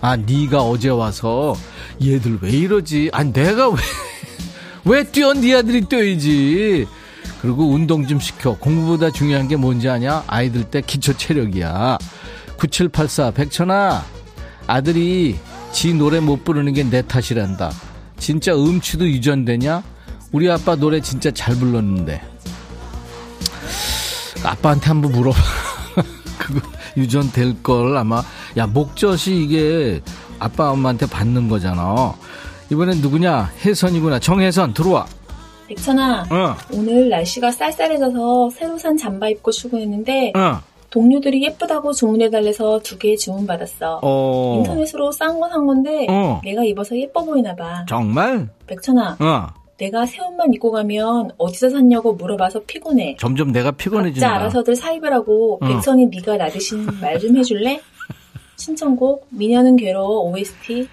아, 0.00 0.16
네가 0.16 0.62
어제 0.62 0.88
와서 0.90 1.54
얘들 2.02 2.38
왜 2.42 2.50
이러지? 2.50 3.10
아, 3.12 3.22
내가 3.22 3.68
왜, 3.70 3.76
왜 4.84 5.04
뛰어? 5.04 5.32
네 5.32 5.54
아들이 5.54 5.82
뛰어야지. 5.82 6.86
그리고 7.40 7.68
운동 7.70 8.06
좀 8.06 8.18
시켜. 8.20 8.56
공부보다 8.58 9.10
중요한 9.10 9.48
게 9.48 9.56
뭔지 9.56 9.88
아냐? 9.88 10.24
아이들 10.26 10.64
때 10.64 10.80
기초 10.80 11.16
체력이야. 11.16 11.98
9784, 12.58 13.30
백천아. 13.30 14.04
아들이 14.66 15.36
지 15.72 15.92
노래 15.94 16.20
못 16.20 16.44
부르는 16.44 16.72
게 16.72 16.82
내 16.84 17.02
탓이란다. 17.02 17.70
진짜 18.24 18.54
음치도 18.54 19.06
유전되냐? 19.06 19.82
우리 20.32 20.50
아빠 20.50 20.74
노래 20.76 20.98
진짜 20.98 21.30
잘 21.30 21.54
불렀는데. 21.56 22.22
아빠한테 24.42 24.86
한번 24.86 25.12
물어봐. 25.12 25.38
그거 26.38 26.66
유전될 26.96 27.62
걸 27.62 27.94
아마. 27.98 28.22
야, 28.56 28.66
목젖이 28.66 29.44
이게 29.44 30.00
아빠 30.38 30.70
엄마한테 30.70 31.04
받는 31.04 31.50
거잖아. 31.50 32.14
이번엔 32.72 33.02
누구냐? 33.02 33.52
혜선이구나. 33.62 34.20
정혜선, 34.20 34.72
들어와. 34.72 35.04
백천아, 35.68 36.26
어, 36.30 36.56
오늘 36.72 37.10
날씨가 37.10 37.52
쌀쌀해져서 37.52 38.48
새로 38.54 38.78
산 38.78 38.96
잠바 38.96 39.28
입고 39.28 39.50
출근했는데 39.50 40.32
어, 40.34 40.62
동료들이 40.98 41.42
예쁘다고 41.42 41.92
주문해달래서 41.92 42.78
두 42.80 42.98
개 42.98 43.16
주문받았어. 43.16 43.98
어. 44.02 44.56
인터넷으로 44.58 45.10
싼 45.10 45.40
거 45.40 45.48
산 45.48 45.66
건데 45.66 46.06
어. 46.08 46.40
내가 46.44 46.62
입어서 46.64 46.96
예뻐 46.96 47.24
보이나 47.24 47.54
봐. 47.56 47.84
정말? 47.88 48.48
백천아, 48.68 49.16
어. 49.18 49.46
내가 49.76 50.06
새 50.06 50.22
옷만 50.22 50.54
입고 50.54 50.70
가면 50.70 51.32
어디서 51.36 51.70
샀냐고 51.70 52.12
물어봐서 52.14 52.60
피곤해. 52.64 53.16
점점 53.18 53.50
내가 53.50 53.72
각자 53.72 53.76
피곤해진다. 53.84 54.34
알아서들 54.36 54.76
사입으라고 54.76 55.58
어. 55.60 55.66
백천이 55.66 56.06
네가 56.06 56.36
나 56.36 56.48
대신 56.48 56.86
말 57.00 57.18
좀 57.18 57.36
해줄래? 57.36 57.80
신청곡 58.56 59.26
미녀는 59.30 59.74
괴로워 59.76 60.30
OST 60.30 60.86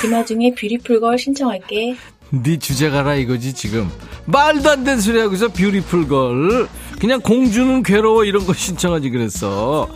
김아중의 0.00 0.54
뷰티풀걸 0.54 1.18
신청할게. 1.18 1.96
네 2.30 2.58
주제 2.58 2.88
가라 2.88 3.16
이거지 3.16 3.52
지금 3.52 3.88
말도 4.26 4.70
안 4.70 4.84
되는 4.84 5.00
소리 5.00 5.18
하고서 5.20 5.48
뷰티풀 5.48 6.06
걸 6.08 6.68
그냥 7.00 7.20
공주는 7.20 7.82
괴로워 7.82 8.24
이런 8.24 8.46
거 8.46 8.54
신청하지 8.54 9.10
그랬어. 9.10 9.88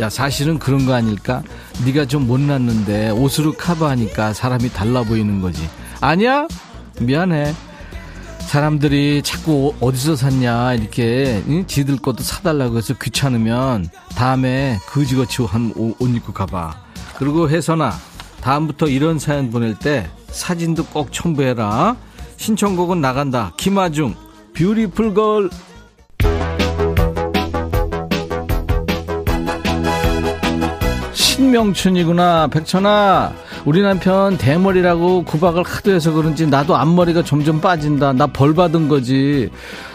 야 0.00 0.10
사실은 0.10 0.58
그런 0.58 0.86
거 0.86 0.94
아닐까? 0.94 1.42
네가 1.84 2.06
좀 2.06 2.26
못났는데 2.26 3.10
옷으로 3.10 3.52
커버하니까 3.52 4.32
사람이 4.32 4.70
달라 4.72 5.02
보이는 5.02 5.40
거지. 5.40 5.68
아니야? 6.00 6.48
미안해. 7.00 7.54
사람들이 8.40 9.20
자꾸 9.22 9.74
어디서 9.78 10.16
샀냐 10.16 10.74
이렇게 10.74 11.42
응? 11.48 11.66
지들 11.66 11.98
것도 11.98 12.22
사달라고 12.22 12.78
해서 12.78 12.94
귀찮으면 12.94 13.88
다음에 14.16 14.78
그지같이 14.88 15.42
한옷 15.42 15.96
입고 16.00 16.32
가봐. 16.32 16.74
그리고 17.18 17.50
혜선아 17.50 17.92
다음부터 18.40 18.88
이런 18.88 19.18
사연 19.18 19.50
보낼 19.50 19.74
때 19.74 20.08
사진도 20.30 20.84
꼭 20.86 21.12
첨부해라. 21.12 21.96
신청곡은 22.38 23.00
나간다. 23.00 23.52
김아중 23.58 24.14
뷰티풀 24.54 25.12
걸 25.12 25.50
신명춘이구나. 31.38 32.48
백천아 32.48 33.32
우리 33.64 33.80
남편 33.80 34.36
대머리라고 34.36 35.22
구박을 35.22 35.62
하도 35.62 35.92
해서 35.92 36.10
그런지 36.10 36.48
나도 36.48 36.74
앞머리가 36.76 37.22
점점 37.22 37.60
빠진다. 37.60 38.12
나 38.12 38.26
벌 38.26 38.54
받은 38.54 38.88
거지. 38.88 39.48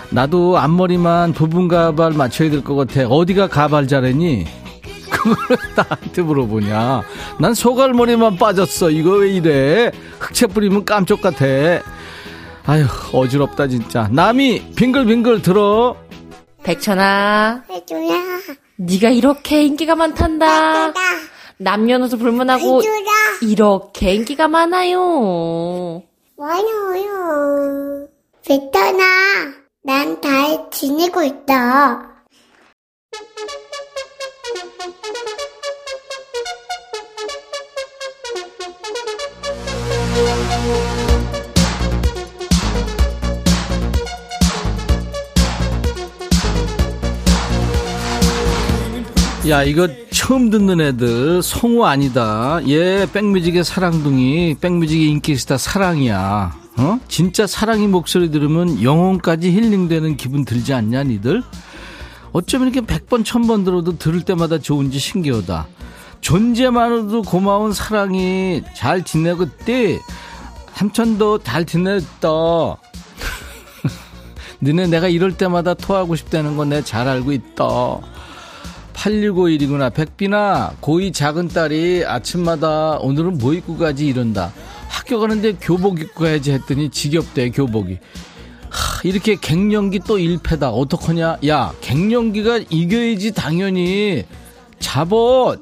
나도 0.10 0.58
앞머리만 0.58 1.34
부분 1.34 1.68
가발 1.68 2.12
맞춰야 2.14 2.50
될 2.50 2.64
것 2.64 2.76
같아. 2.76 3.08
어디가 3.10 3.48
가발 3.48 3.88
잘했니? 3.90 4.46
그걸 5.12 5.36
왜 5.50 5.56
나한테 5.76 6.22
물어보냐? 6.22 7.04
난 7.40 7.54
소갈머리만 7.54 8.38
빠졌어. 8.38 8.90
이거 8.90 9.12
왜 9.18 9.32
이래? 9.34 9.92
흑채 10.20 10.48
뿌리면 10.48 10.86
깜짝 10.86 11.22
같아. 11.22 11.46
아휴 12.66 12.86
어지럽다 13.12 13.68
진짜. 13.68 14.08
남이 14.12 14.72
빙글빙글 14.78 15.42
들어. 15.42 15.98
백천아, 16.64 17.64
해줘라. 17.70 18.16
네가 18.78 19.10
이렇게 19.10 19.64
인기가 19.66 19.96
많단다. 19.96 20.94
남녀노소 21.58 22.18
불문하고. 22.18 22.82
이렇게 23.42 24.14
인기가 24.14 24.48
많아요. 24.48 26.04
많아요. 26.38 28.08
베터나, 28.46 29.04
난 29.84 30.22
잘 30.22 30.70
지내고 30.72 31.24
있다. 31.24 32.10
야 49.50 49.62
이거 49.64 49.88
처음 50.24 50.50
듣는 50.50 50.80
애들 50.80 51.44
성우 51.44 51.84
아니다. 51.84 52.62
얘 52.70 53.06
백뮤직의 53.12 53.66
사랑둥이 53.66 54.56
백뮤직의 54.62 55.10
인기스타 55.10 55.58
사랑이야. 55.58 56.56
어? 56.78 57.00
진짜 57.10 57.46
사랑이 57.46 57.88
목소리 57.88 58.32
들으면 58.32 58.82
영혼까지 58.82 59.52
힐링되는 59.52 60.16
기분 60.16 60.46
들지 60.46 60.74
않냐 60.74 61.04
니들? 61.04 61.44
어쩌면 62.32 62.70
이렇게 62.70 62.88
백번 62.88 63.26
천번 63.26 63.66
들어도 63.66 63.98
들을 63.98 64.22
때마다 64.22 64.60
좋은지 64.60 64.98
신기하다. 64.98 65.68
존재만으로도 66.22 67.24
고마운 67.24 67.74
사랑이 67.74 68.64
잘 68.74 69.04
지내고 69.04 69.50
때 69.66 70.00
삼천도 70.76 71.40
잘 71.40 71.66
지냈다. 71.66 72.30
너네 74.62 74.88
내가 74.88 75.10
이럴 75.10 75.36
때마다 75.36 75.74
토하고 75.74 76.16
싶다는 76.16 76.56
건 76.56 76.70
내 76.70 76.82
잘 76.82 77.10
알고 77.10 77.34
있다 77.34 77.66
8651이구나. 78.94 79.94
백비나, 79.94 80.76
고이 80.80 81.12
작은 81.12 81.50
딸이 81.50 82.06
아침마다 82.06 82.98
오늘은 82.98 83.38
뭐 83.38 83.54
입고 83.54 83.78
가지 83.78 84.08
이런다. 84.08 84.54
학교 84.88 85.20
가는데 85.20 85.54
교복 85.54 86.00
입고 86.00 86.24
가야지 86.24 86.52
했더니 86.52 86.90
지겹대, 86.90 87.50
교복이. 87.50 88.00
하, 88.70 89.02
이렇게 89.04 89.36
갱년기 89.36 90.02
또 90.08 90.18
1패다. 90.18 90.72
어떡하냐? 90.74 91.38
야, 91.48 91.74
갱년기가 91.82 92.62
이겨야지, 92.70 93.34
당연히. 93.34 94.24
잡어. 94.80 95.56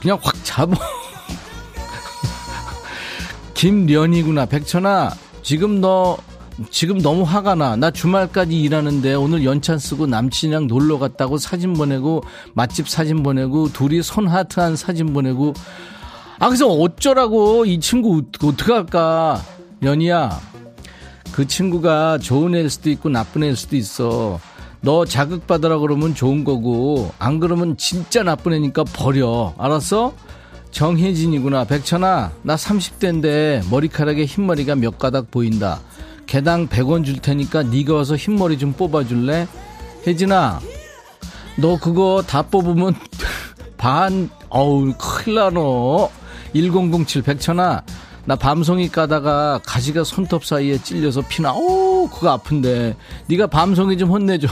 그냥 0.00 0.18
확 0.22 0.34
잡어. 0.42 0.76
김련이구나. 3.54 4.46
백천아, 4.46 5.14
지금 5.42 5.80
너, 5.80 6.18
지금 6.70 7.00
너무 7.00 7.22
화가 7.22 7.54
나. 7.54 7.76
나 7.76 7.90
주말까지 7.90 8.58
일하는데 8.58 9.14
오늘 9.14 9.44
연차 9.44 9.76
쓰고 9.78 10.06
남친이랑 10.06 10.66
놀러 10.66 10.98
갔다고 10.98 11.38
사진 11.38 11.74
보내고 11.74 12.22
맛집 12.54 12.88
사진 12.88 13.22
보내고 13.22 13.72
둘이 13.72 14.02
손 14.02 14.26
하트한 14.26 14.76
사진 14.76 15.12
보내고 15.12 15.54
아 16.38 16.48
그래서 16.48 16.66
어쩌라고 16.68 17.66
이 17.66 17.80
친구 17.80 18.22
어떻게 18.42 18.72
할까? 18.72 19.42
연이야. 19.82 20.40
그 21.32 21.46
친구가 21.46 22.18
좋은 22.18 22.54
애일 22.54 22.70
수도 22.70 22.88
있고 22.90 23.08
나쁜 23.10 23.42
애일 23.42 23.56
수도 23.56 23.76
있어. 23.76 24.40
너 24.80 25.04
자극받으라 25.04 25.78
그러면 25.78 26.14
좋은 26.14 26.44
거고 26.44 27.12
안 27.18 27.40
그러면 27.40 27.76
진짜 27.76 28.22
나쁜 28.22 28.54
애니까 28.54 28.84
버려. 28.84 29.54
알았어? 29.58 30.14
정혜진이구나. 30.70 31.64
백천아, 31.64 32.32
나 32.42 32.54
30대인데 32.54 33.68
머리카락에 33.70 34.24
흰머리가 34.26 34.74
몇 34.76 34.98
가닥 34.98 35.30
보인다. 35.30 35.80
개당 36.26 36.68
100원 36.68 37.04
줄 37.04 37.18
테니까 37.18 37.62
네가 37.62 37.94
와서 37.94 38.16
흰머리 38.16 38.58
좀 38.58 38.72
뽑아줄래? 38.72 39.46
혜진아, 40.06 40.60
너 41.56 41.78
그거 41.78 42.22
다 42.26 42.42
뽑으면 42.42 42.94
반, 43.76 44.28
어우, 44.48 44.94
큰일 44.98 45.36
나, 45.36 45.50
너. 45.50 46.10
1007 46.54 47.22
백천아, 47.22 47.82
나 48.24 48.36
밤송이 48.36 48.88
까다가 48.88 49.60
가지가 49.64 50.04
손톱 50.04 50.44
사이에 50.44 50.78
찔려서 50.78 51.22
피나, 51.28 51.52
오, 51.54 52.08
그거 52.08 52.30
아픈데. 52.30 52.96
네가 53.28 53.46
밤송이 53.48 53.96
좀 53.98 54.10
혼내줘. 54.10 54.48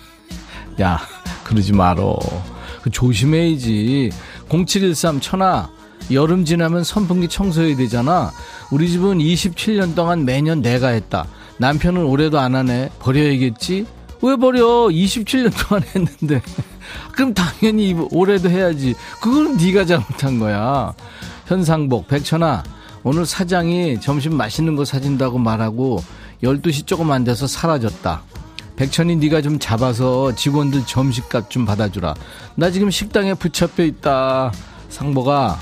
야, 0.80 1.00
그러지 1.44 1.72
말어. 1.72 2.18
그 2.82 2.90
조심해야지. 2.90 4.10
0713 4.48 5.20
천아, 5.20 5.70
여름 6.10 6.44
지나면 6.44 6.84
선풍기 6.84 7.28
청소해야 7.28 7.76
되잖아. 7.76 8.32
우리 8.70 8.88
집은 8.88 9.18
27년 9.18 9.94
동안 9.94 10.24
매년 10.24 10.62
내가 10.62 10.88
했다. 10.88 11.26
남편은 11.58 12.04
올해도 12.04 12.38
안 12.38 12.54
하네. 12.54 12.90
버려야겠지? 12.98 13.86
왜 14.22 14.36
버려? 14.36 14.64
27년 14.88 15.52
동안 15.68 15.84
했는데. 15.94 16.42
그럼 17.12 17.34
당연히 17.34 17.94
올해도 18.10 18.48
해야지. 18.48 18.94
그건 19.20 19.56
네가 19.56 19.84
잘못한 19.84 20.38
거야. 20.38 20.94
현상복, 21.46 22.08
백천아, 22.08 22.62
오늘 23.04 23.26
사장이 23.26 24.00
점심 24.00 24.36
맛있는 24.36 24.76
거 24.76 24.84
사준다고 24.84 25.38
말하고 25.38 26.02
12시 26.42 26.86
조금 26.86 27.10
안 27.10 27.24
돼서 27.24 27.46
사라졌다. 27.46 28.22
백천이 28.76 29.16
네가 29.16 29.42
좀 29.42 29.58
잡아서 29.58 30.34
직원들 30.34 30.86
점심값 30.86 31.50
좀 31.50 31.64
받아주라. 31.64 32.14
나 32.54 32.70
지금 32.70 32.90
식당에 32.90 33.34
붙잡혀 33.34 33.82
있다. 33.84 34.52
상보가 34.88 35.58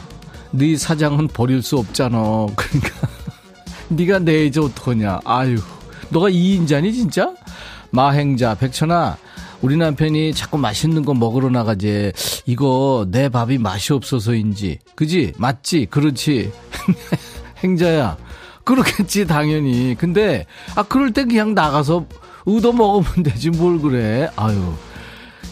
네 0.56 0.76
사장은 0.76 1.28
버릴 1.28 1.62
수 1.62 1.76
없잖아. 1.78 2.18
그러니까 2.56 3.08
네가 3.88 4.18
내야지 4.20 4.58
어떡하냐. 4.60 5.20
아유, 5.24 5.56
너가 6.08 6.28
이인자니 6.28 6.92
진짜? 6.92 7.34
마행자 7.90 8.54
백천아 8.56 9.16
우리 9.62 9.76
남편이 9.76 10.34
자꾸 10.34 10.58
맛있는 10.58 11.04
거 11.04 11.14
먹으러 11.14 11.50
나가지. 11.50 12.12
이거 12.46 13.06
내 13.10 13.28
밥이 13.28 13.58
맛이 13.58 13.92
없어서인지. 13.92 14.78
그지? 14.94 15.32
맞지? 15.38 15.86
그렇지. 15.90 16.52
행자야. 17.64 18.16
그렇겠지, 18.64 19.26
당연히. 19.26 19.94
근데, 19.96 20.44
아, 20.74 20.82
그럴 20.82 21.12
때 21.12 21.24
그냥 21.24 21.54
나가서 21.54 22.06
얻어 22.44 22.72
먹으면 22.72 23.22
되지, 23.22 23.50
뭘 23.50 23.80
그래. 23.80 24.28
아유. 24.36 24.74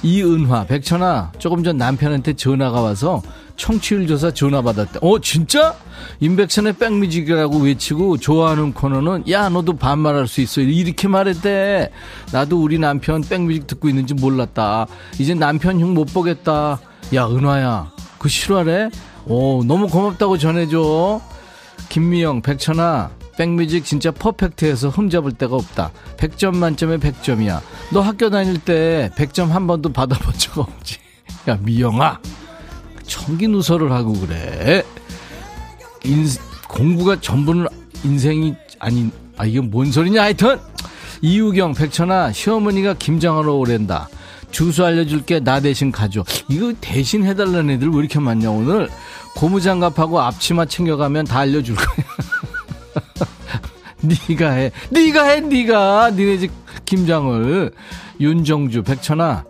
이은화, 0.03 0.66
백천아, 0.66 1.32
조금 1.38 1.64
전 1.64 1.76
남편한테 1.78 2.34
전화가 2.34 2.80
와서 2.80 3.22
청취율 3.57 4.07
조사 4.07 4.30
전화 4.30 4.61
받았대. 4.61 4.99
어, 5.01 5.18
진짜? 5.20 5.74
임백천의 6.20 6.74
백뮤직이라고 6.74 7.59
외치고 7.59 8.18
좋아하는 8.18 8.72
코너는 8.74 9.24
야, 9.30 9.49
너도 9.49 9.76
반말할 9.76 10.26
수 10.26 10.40
있어. 10.40 10.61
이렇게 10.61 11.09
말했대. 11.09 11.90
나도 12.32 12.62
우리 12.62 12.78
남편 12.78 13.22
백뮤직 13.22 13.66
듣고 13.66 13.88
있는지 13.88 14.14
몰랐다. 14.14 14.86
이제 15.18 15.34
남편 15.34 15.80
형못 15.80 16.12
보겠다. 16.12 16.80
야, 17.14 17.26
은화야. 17.26 17.92
그 18.18 18.28
실화래? 18.28 18.90
오, 19.26 19.62
너무 19.64 19.88
고맙다고 19.88 20.36
전해줘. 20.36 21.20
김미영, 21.88 22.42
백천아, 22.42 23.11
백뮤직 23.37 23.85
진짜 23.85 24.11
퍼펙트해서 24.11 24.91
흠잡을 24.91 25.32
데가 25.32 25.57
없다. 25.57 25.91
100점 26.16 26.57
만점에 26.57 26.99
100점이야. 26.99 27.61
너 27.93 28.01
학교 28.01 28.30
다닐 28.30 28.59
때 28.59 29.11
100점 29.16 29.49
한 29.49 29.66
번도 29.66 29.93
받아본 29.93 30.35
적 30.39 30.59
없지. 30.59 30.99
야, 31.49 31.59
미영아. 31.61 32.20
청기 33.07 33.49
누설을 33.49 33.93
하고 33.93 34.12
그래. 34.12 34.82
인, 36.05 36.26
공부가 36.68 37.20
전부는 37.20 37.66
인생이 38.05 38.55
아닌, 38.78 39.11
아, 39.37 39.45
이게 39.45 39.61
뭔 39.61 39.91
소리냐, 39.91 40.22
하여튼. 40.22 40.59
이유경, 41.22 41.74
백천아, 41.74 42.32
시어머니가 42.32 42.95
김장하러 42.95 43.55
오랜다. 43.55 44.09
주소 44.51 44.85
알려줄게, 44.85 45.41
나 45.41 45.61
대신 45.61 45.91
가줘. 45.91 46.24
이거 46.49 46.72
대신 46.80 47.24
해달라는 47.24 47.70
애들 47.70 47.89
왜 47.91 47.99
이렇게 47.99 48.20
많냐, 48.20 48.51
오늘? 48.51 48.89
고무장갑하고 49.35 50.20
앞치마 50.20 50.66
챙겨가면 50.66 51.24
다 51.24 51.41
알려줄 51.41 51.74
거야. 51.76 51.87
네가 54.28 54.50
해. 54.50 54.70
네가 54.90 55.24
해, 55.24 55.40
네가. 55.40 56.10
니네 56.10 56.38
집 56.38 56.52
김장을. 56.84 57.72
윤정주, 58.20 58.82
백천아. 58.82 59.44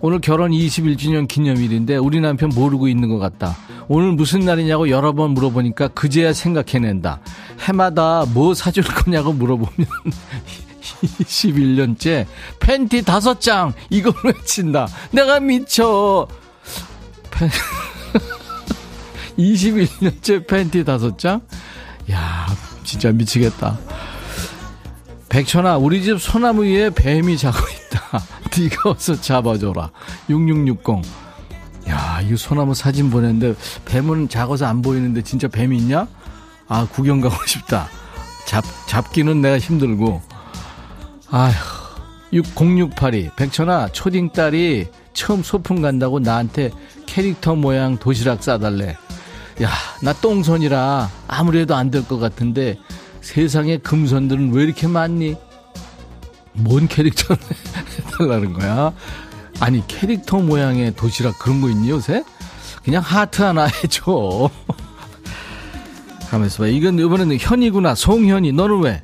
오늘 0.00 0.20
결혼 0.20 0.52
21주년 0.52 1.26
기념일인데 1.26 1.96
우리 1.96 2.20
남편 2.20 2.50
모르고 2.50 2.88
있는 2.88 3.08
것 3.08 3.18
같다. 3.18 3.56
오늘 3.88 4.12
무슨 4.12 4.40
날이냐고 4.40 4.90
여러 4.90 5.12
번 5.12 5.32
물어보니까 5.32 5.88
그제야 5.88 6.32
생각해낸다. 6.32 7.20
해마다 7.60 8.24
뭐 8.32 8.54
사줄 8.54 8.84
거냐고 8.84 9.32
물어보면 9.32 9.72
21년째 11.02 12.26
팬티 12.60 13.02
다섯 13.02 13.40
장 13.40 13.72
이걸 13.90 14.12
외친다. 14.24 14.86
내가 15.10 15.40
미쳐. 15.40 16.28
팬... 17.30 17.48
21년째 19.38 20.46
팬티 20.46 20.84
다섯 20.84 21.18
장? 21.18 21.40
야, 22.10 22.46
진짜 22.88 23.12
미치겠다. 23.12 23.78
백천아, 25.28 25.76
우리 25.76 26.02
집 26.02 26.18
소나무 26.18 26.64
위에 26.64 26.88
뱀이 26.88 27.36
자고 27.36 27.58
있다. 27.58 28.24
네가 28.58 28.90
어서 28.90 29.20
잡아줘라. 29.20 29.90
6660. 30.30 31.02
야, 31.90 32.22
이 32.22 32.34
소나무 32.34 32.74
사진 32.74 33.10
보냈는데 33.10 33.54
뱀은 33.84 34.30
작아서 34.30 34.64
안 34.66 34.80
보이는데 34.80 35.22
진짜 35.22 35.48
뱀이 35.48 35.76
있냐? 35.76 36.06
아, 36.66 36.86
구경 36.90 37.20
가고 37.20 37.36
싶다. 37.44 37.88
잡, 38.46 38.64
잡기는 38.86 39.42
내가 39.42 39.58
힘들고. 39.58 40.22
아휴, 41.30 41.52
6068이. 42.32 43.36
백천아, 43.36 43.88
초딩 43.88 44.30
딸이 44.32 44.86
처음 45.12 45.42
소풍 45.42 45.82
간다고 45.82 46.20
나한테 46.20 46.70
캐릭터 47.04 47.54
모양 47.54 47.98
도시락 47.98 48.42
싸달래. 48.42 48.96
야, 49.62 49.70
나 50.02 50.12
똥손이라 50.12 51.10
아무래도 51.26 51.74
안 51.74 51.90
될 51.90 52.06
것 52.06 52.18
같은데 52.18 52.78
세상에 53.20 53.78
금손들은 53.78 54.52
왜 54.52 54.62
이렇게 54.64 54.86
많니? 54.86 55.36
뭔 56.52 56.86
캐릭터를 56.88 57.40
해달라는 58.12 58.52
거야? 58.58 58.92
아니, 59.60 59.86
캐릭터 59.88 60.38
모양의 60.38 60.94
도시락 60.94 61.38
그런 61.40 61.60
거 61.60 61.68
있니, 61.68 61.90
요새? 61.90 62.22
그냥 62.84 63.02
하트 63.02 63.42
하나 63.42 63.66
해줘. 63.84 64.48
가만있어 66.30 66.58
봐. 66.62 66.66
이건 66.68 66.98
이번에는 66.98 67.36
현이구나. 67.40 67.94
송현이. 67.96 68.52
너는 68.52 68.80
왜? 68.82 69.02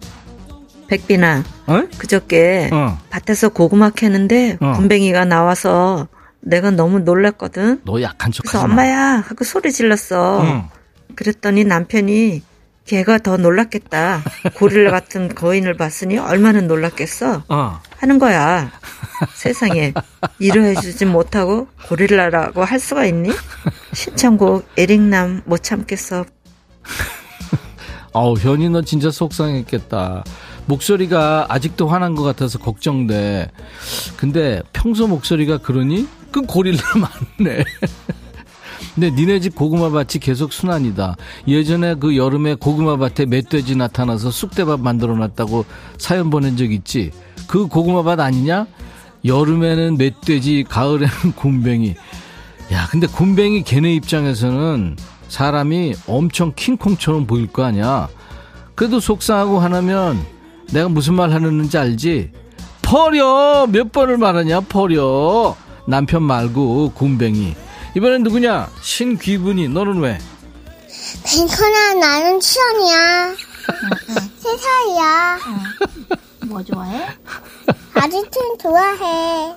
백빈아, 0.87 1.43
어? 1.67 1.83
그저께 1.99 2.71
어. 2.73 2.99
밭에서 3.11 3.49
고구마 3.49 3.91
캐는데 3.91 4.59
어. 4.61 4.73
군뱅이가 4.77 5.25
나와서 5.25 6.07
내가 6.45 6.71
너무 6.71 7.01
놀랐거든. 7.01 7.81
너 7.85 8.01
약한 8.03 8.31
척 8.33 8.43
그래서 8.43 8.59
하지 8.59 8.69
마. 8.69 8.73
엄마야 8.73 8.99
하고 9.27 9.45
소리 9.45 9.73
질렀어. 9.73 10.43
응. 10.43 10.65
그랬더니 11.17 11.65
남편이 11.65 12.43
걔가 12.85 13.19
더 13.19 13.37
놀랐겠다. 13.39 14.23
고릴라 14.57 14.91
같은 14.91 15.35
거인을 15.35 15.75
봤으니 15.77 16.19
얼마나 16.19 16.61
놀랐겠어. 16.61 17.45
어. 17.49 17.81
하는 17.97 18.19
거야. 18.19 18.71
세상에 19.35 19.95
이러해주지 20.39 21.07
못하고 21.07 21.69
고릴라라고 21.89 22.63
할 22.63 22.79
수가 22.79 23.07
있니? 23.07 23.31
신청곡 23.95 24.69
에릭남 24.77 25.43
못 25.47 25.63
참겠어. 25.63 26.27
아우, 28.13 28.35
현이 28.37 28.69
너 28.69 28.83
진짜 28.83 29.11
속상했겠다. 29.11 30.25
목소리가 30.67 31.47
아직도 31.49 31.89
화난 31.89 32.15
것 32.15 32.23
같아서 32.23 32.59
걱정돼. 32.59 33.51
근데 34.17 34.63
평소 34.73 35.07
목소리가 35.07 35.59
그러니? 35.59 36.09
그 36.31 36.43
고릴라 36.43 36.83
맞네. 37.39 37.65
근데 38.95 39.11
니네 39.11 39.41
집 39.41 39.55
고구마 39.55 39.91
밭이 39.91 40.21
계속 40.21 40.53
순환이다. 40.53 41.17
예전에 41.49 41.97
그 41.97 42.17
여름에 42.17 42.55
고구마 42.55 42.97
밭에 42.97 43.27
멧돼지 43.27 43.77
나타나서 43.77 44.31
쑥대밥 44.31 44.81
만들어 44.81 45.17
놨다고 45.17 45.65
사연 45.99 46.31
보낸 46.31 46.57
적 46.57 46.71
있지? 46.71 47.11
그 47.49 47.67
고구마 47.67 48.03
밭 48.03 48.21
아니냐? 48.21 48.67
여름에는 49.25 49.97
멧돼지, 49.97 50.65
가을에는 50.69 51.33
곰뱅이. 51.35 51.95
야, 52.73 52.87
근데 52.91 53.07
곰뱅이 53.07 53.63
걔네 53.63 53.95
입장에서는 53.95 54.97
사람이 55.29 55.95
엄청 56.07 56.53
킹콩처럼 56.55 57.27
보일 57.27 57.47
거 57.49 57.65
아니야. 57.65 58.09
그래도 58.75 59.01
속상하고 59.01 59.59
하나면 59.59 60.25
내가 60.73 60.89
무슨 60.89 61.15
말 61.15 61.33
하는지 61.33 61.77
알지? 61.79 62.33
버려! 62.83 63.67
몇 63.69 63.93
번을 63.93 64.19
말하냐, 64.19 64.61
버려! 64.63 65.57
남편 65.87 66.23
말고 66.23 66.93
곰뱅이. 66.95 67.57
이번엔 67.97 68.23
누구냐? 68.25 68.69
신귀분이. 68.83 69.69
너는 69.69 69.99
왜? 70.01 70.19
뱅커나 71.25 71.95
나는 71.95 72.41
치연이야. 72.41 73.35
세 74.39 74.57
살이야. 74.57 75.39
뭐 76.47 76.63
좋아해? 76.63 77.07
아지트는 77.95 78.59
좋아해. 78.61 79.55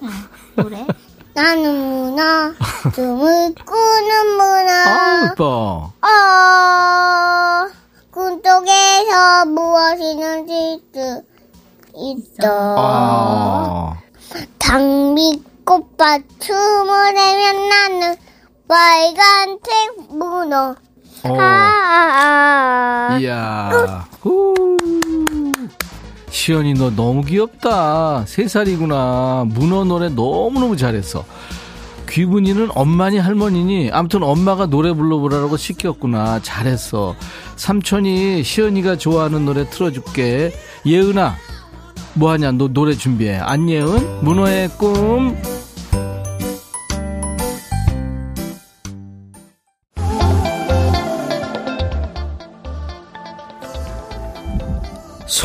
노래? 0.55 0.86
나는 1.34 2.12
문어, 2.12 2.53
dum을 2.95 3.53
꾸는 3.64 4.28
문어. 4.38 4.72
아, 4.72 5.30
이뻐. 5.32 5.93
어, 6.01 7.70
꿈속에서 8.18 9.45
무엇이 9.45 10.15
눈질수 10.15 11.22
있어. 11.95 12.76
아. 12.76 13.93
장미꽃밭 14.57 16.24
춤을 16.39 17.13
내면 17.13 17.70
나는 17.70 18.15
빨간색 18.68 20.09
문어. 20.09 20.76
어. 21.26 21.38
아, 21.39 23.20
이야. 23.22 24.07
후. 24.22 24.55
시연이 26.32 26.74
너 26.74 26.89
너무 26.89 27.22
귀엽다. 27.22 28.26
세 28.26 28.47
살이구나. 28.47 29.45
문어 29.47 29.84
노래 29.84 30.09
너무너무 30.09 30.76
잘했어. 30.76 31.24
귀분이는 32.08 32.70
엄마니 32.74 33.18
할머니니 33.18 33.89
아무튼 33.91 34.24
엄마가 34.24 34.66
노래 34.66 34.93
불러보라고 34.93 35.58
시켰구나. 35.58 36.41
잘했어. 36.41 37.16
삼촌이 37.55 38.43
시연이가 38.43 38.97
좋아하는 38.97 39.45
노래 39.45 39.70
틀어줄게. 39.70 40.51
예은아, 40.86 41.36
뭐하냐? 42.16 42.53
너 42.53 42.68
노래 42.68 42.93
준비해. 42.95 43.38
안예은, 43.38 44.24
문어의 44.24 44.70
꿈. 44.70 45.38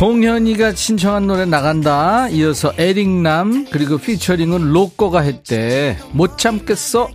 송현이가 0.03 0.75
신청한 0.75 1.29
노래 1.29 1.45
나간다. 1.45 2.29
이어서 2.31 2.73
에릭남 2.77 3.67
그리고 3.71 3.99
피처링은 3.99 4.73
로꼬가 4.73 5.21
했대. 5.21 5.97
못 6.11 6.39
참겠어. 6.39 7.09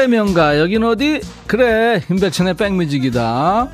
반말의 0.00 0.08
명가 0.08 0.58
여긴 0.58 0.82
어디? 0.84 1.20
그래 1.46 2.02
임백천의 2.10 2.54
백뮤직이다. 2.54 3.68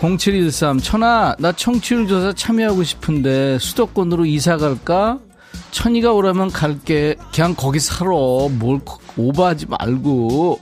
0713 0.00 0.78
천아 0.78 1.36
나 1.38 1.52
청취율 1.52 2.08
조사 2.08 2.32
참여하고 2.32 2.82
싶은데 2.82 3.58
수도권으로 3.58 4.24
이사 4.24 4.56
갈까? 4.56 5.18
천이가 5.72 6.12
오라면 6.12 6.50
갈게. 6.50 7.16
그냥 7.34 7.54
거기 7.54 7.78
살아. 7.78 8.10
뭘 8.10 8.80
오버하지 9.16 9.66
말고. 9.66 10.60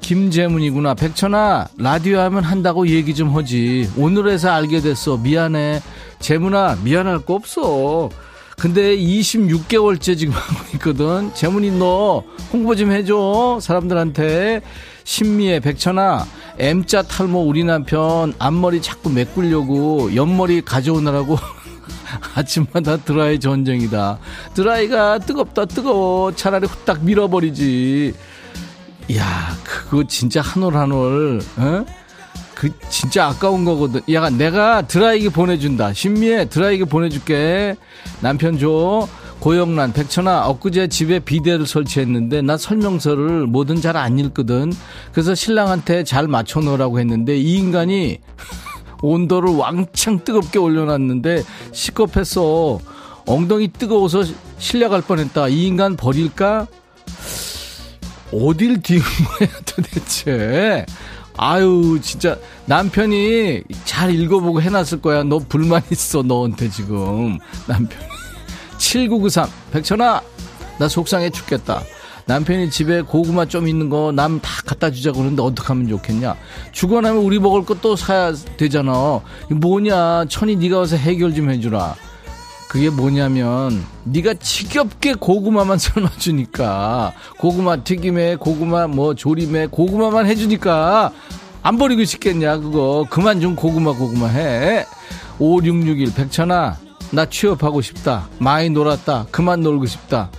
김재문이구나. 0.00 0.94
백천아 0.94 1.68
라디오 1.78 2.20
하면 2.20 2.44
한다고 2.44 2.86
얘기 2.86 3.14
좀 3.14 3.36
하지. 3.36 3.90
오늘에서 3.96 4.50
알게 4.50 4.80
됐어. 4.80 5.16
미안해. 5.16 5.80
재문아 6.20 6.78
미안할 6.84 7.20
거 7.20 7.34
없어 7.34 8.08
근데 8.58 8.96
26개월째 8.96 10.16
지금 10.16 10.32
하고 10.34 10.64
있거든. 10.74 11.32
재문이 11.34 11.72
너 11.78 12.22
홍보 12.52 12.74
좀 12.74 12.92
해줘. 12.92 13.58
사람들한테. 13.60 14.62
신미애, 15.06 15.60
백천아, 15.60 16.24
M자 16.58 17.02
탈모 17.02 17.42
우리 17.46 17.62
남편 17.62 18.32
앞머리 18.38 18.80
자꾸 18.80 19.10
메꾸려고 19.10 20.14
옆머리 20.14 20.62
가져오느라고 20.62 21.36
아침마다 22.34 22.96
드라이 22.96 23.38
전쟁이다. 23.38 24.18
드라이가 24.54 25.18
뜨겁다, 25.18 25.66
뜨거워. 25.66 26.34
차라리 26.34 26.66
후딱 26.66 27.04
밀어버리지. 27.04 28.14
야 29.14 29.54
그거 29.62 30.04
진짜 30.04 30.40
한 30.40 30.62
올 30.62 30.74
한 30.76 30.90
올, 30.90 31.42
어? 31.58 31.84
그 32.64 32.70
진짜 32.88 33.26
아까운 33.26 33.66
거거든. 33.66 34.00
야, 34.12 34.30
내가 34.30 34.86
드라이기 34.86 35.28
보내준다. 35.28 35.92
신미애 35.92 36.48
드라이기 36.48 36.84
보내줄게. 36.86 37.76
남편 38.20 38.58
줘. 38.58 39.06
고영란, 39.40 39.92
백천아, 39.92 40.46
엊그제 40.48 40.88
집에 40.88 41.18
비데를 41.18 41.66
설치했는데 41.66 42.40
나 42.40 42.56
설명서를 42.56 43.46
뭐든 43.46 43.82
잘 43.82 43.94
안 43.98 44.18
읽거든. 44.18 44.72
그래서 45.12 45.34
신랑한테 45.34 46.04
잘 46.04 46.26
맞춰놓으라고 46.26 46.98
했는데 47.00 47.36
이 47.36 47.56
인간이 47.58 48.20
온도를 49.02 49.50
왕창 49.54 50.24
뜨겁게 50.24 50.58
올려놨는데 50.58 51.42
시겁했어. 51.72 52.80
엉덩이 53.26 53.68
뜨거워서 53.68 54.24
실려갈 54.56 55.02
뻔했다. 55.02 55.48
이 55.48 55.66
인간 55.66 55.96
버릴까? 55.96 56.66
어딜 58.32 58.80
뒤운 58.80 59.02
거야 59.02 59.48
도대체? 59.66 60.86
아유 61.36 61.98
진짜 62.02 62.38
남편이 62.66 63.62
잘 63.84 64.14
읽어보고 64.14 64.62
해놨을 64.62 65.00
거야. 65.02 65.22
너 65.24 65.38
불만 65.38 65.82
있어 65.90 66.22
너한테 66.22 66.68
지금. 66.70 67.38
남편이. 67.66 68.04
7993 68.78 69.48
백천아 69.72 70.22
나 70.78 70.88
속상해 70.88 71.30
죽겠다. 71.30 71.82
남편이 72.26 72.70
집에 72.70 73.02
고구마 73.02 73.44
좀 73.46 73.68
있는 73.68 73.90
거 73.90 74.10
남 74.12 74.40
다 74.40 74.48
갖다 74.64 74.90
주자고 74.90 75.18
그러는데 75.18 75.42
어떡하면 75.42 75.88
좋겠냐? 75.88 76.36
주고 76.72 77.00
나면 77.02 77.22
우리 77.22 77.38
먹을 77.38 77.64
거 77.64 77.74
또 77.82 77.96
사야 77.96 78.32
되잖아. 78.56 79.20
뭐냐? 79.50 80.24
천이 80.28 80.56
네가 80.56 80.78
와서 80.78 80.96
해결 80.96 81.34
좀 81.34 81.50
해주라 81.50 81.94
그게 82.74 82.90
뭐냐면 82.90 83.84
네가 84.02 84.34
지겹게 84.34 85.14
고구마만 85.14 85.78
삶아주니까. 85.78 87.12
고구마 87.38 87.76
튀김에 87.76 88.34
고구마 88.34 88.88
뭐 88.88 89.14
조림에 89.14 89.68
고구마만 89.68 90.26
해주니까 90.26 91.12
안 91.62 91.78
버리고 91.78 92.02
싶겠냐 92.02 92.56
그거. 92.58 93.06
그만 93.08 93.40
좀 93.40 93.54
고구마 93.54 93.92
고구마 93.92 94.26
해. 94.26 94.86
5661 95.38 96.14
백천아 96.14 96.76
나 97.12 97.26
취업하고 97.26 97.80
싶다. 97.80 98.28
많이 98.40 98.70
놀았다. 98.70 99.26
그만 99.30 99.60
놀고 99.60 99.86
싶다. 99.86 100.30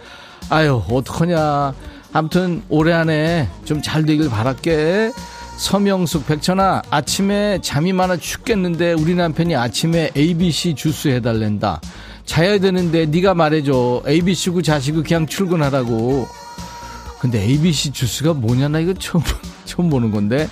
아유 0.49 0.83
어떡하냐. 0.89 1.73
아무튼 2.11 2.63
올해 2.67 2.91
안에 2.91 3.47
좀 3.63 3.81
잘 3.81 4.05
되길 4.05 4.29
바랄게. 4.29 5.13
서명숙 5.55 6.27
백천아 6.27 6.81
아침에 6.89 7.59
잠이 7.61 7.93
많아 7.93 8.17
죽겠는데 8.17 8.91
우리 8.91 9.15
남편이 9.15 9.55
아침에 9.55 10.11
ABC 10.17 10.75
주스 10.75 11.07
해달랜다 11.07 11.79
자야 12.25 12.59
되는데 12.59 13.05
네가 13.05 13.33
말해줘. 13.33 14.03
ABC고 14.07 14.61
자시고 14.61 15.03
그냥 15.03 15.27
출근하라고. 15.27 16.27
근데 17.19 17.41
ABC 17.41 17.91
주스가 17.91 18.33
뭐냐 18.33 18.67
나 18.67 18.79
이거 18.79 18.93
처음 18.93 19.23
처음 19.65 19.89
보는 19.89 20.11
건데. 20.11 20.47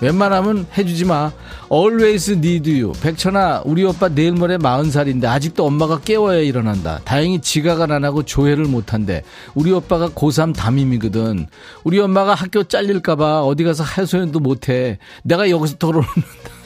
웬만하면 0.00 0.66
해주지 0.76 1.04
마. 1.04 1.30
Always 1.70 2.32
need 2.32 2.80
you. 2.80 2.92
백천아 3.02 3.62
우리 3.66 3.84
오빠 3.84 4.08
내일 4.08 4.32
모레 4.32 4.56
마흔 4.56 4.90
살인데 4.90 5.26
아직도 5.26 5.66
엄마가 5.66 6.00
깨워야 6.00 6.38
일어난다. 6.38 7.00
다행히 7.04 7.40
지각은 7.40 7.92
안 7.92 8.04
하고 8.04 8.22
조회를 8.22 8.64
못한대. 8.64 9.22
우리 9.54 9.70
오빠가 9.72 10.08
고3 10.08 10.54
담임이거든. 10.56 11.46
우리 11.84 11.98
엄마가 12.00 12.34
학교 12.34 12.64
잘릴까봐 12.64 13.42
어디 13.42 13.62
가서 13.64 13.84
해소연도 13.84 14.40
못해. 14.40 14.98
내가 15.22 15.50
여기서 15.50 15.76
털어놓는다 15.76 16.59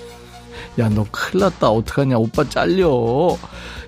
야, 0.79 0.89
너 0.89 1.07
큰일 1.11 1.45
났다. 1.45 1.71
어떡하냐. 1.71 2.17
오빠 2.19 2.49
잘려. 2.49 3.37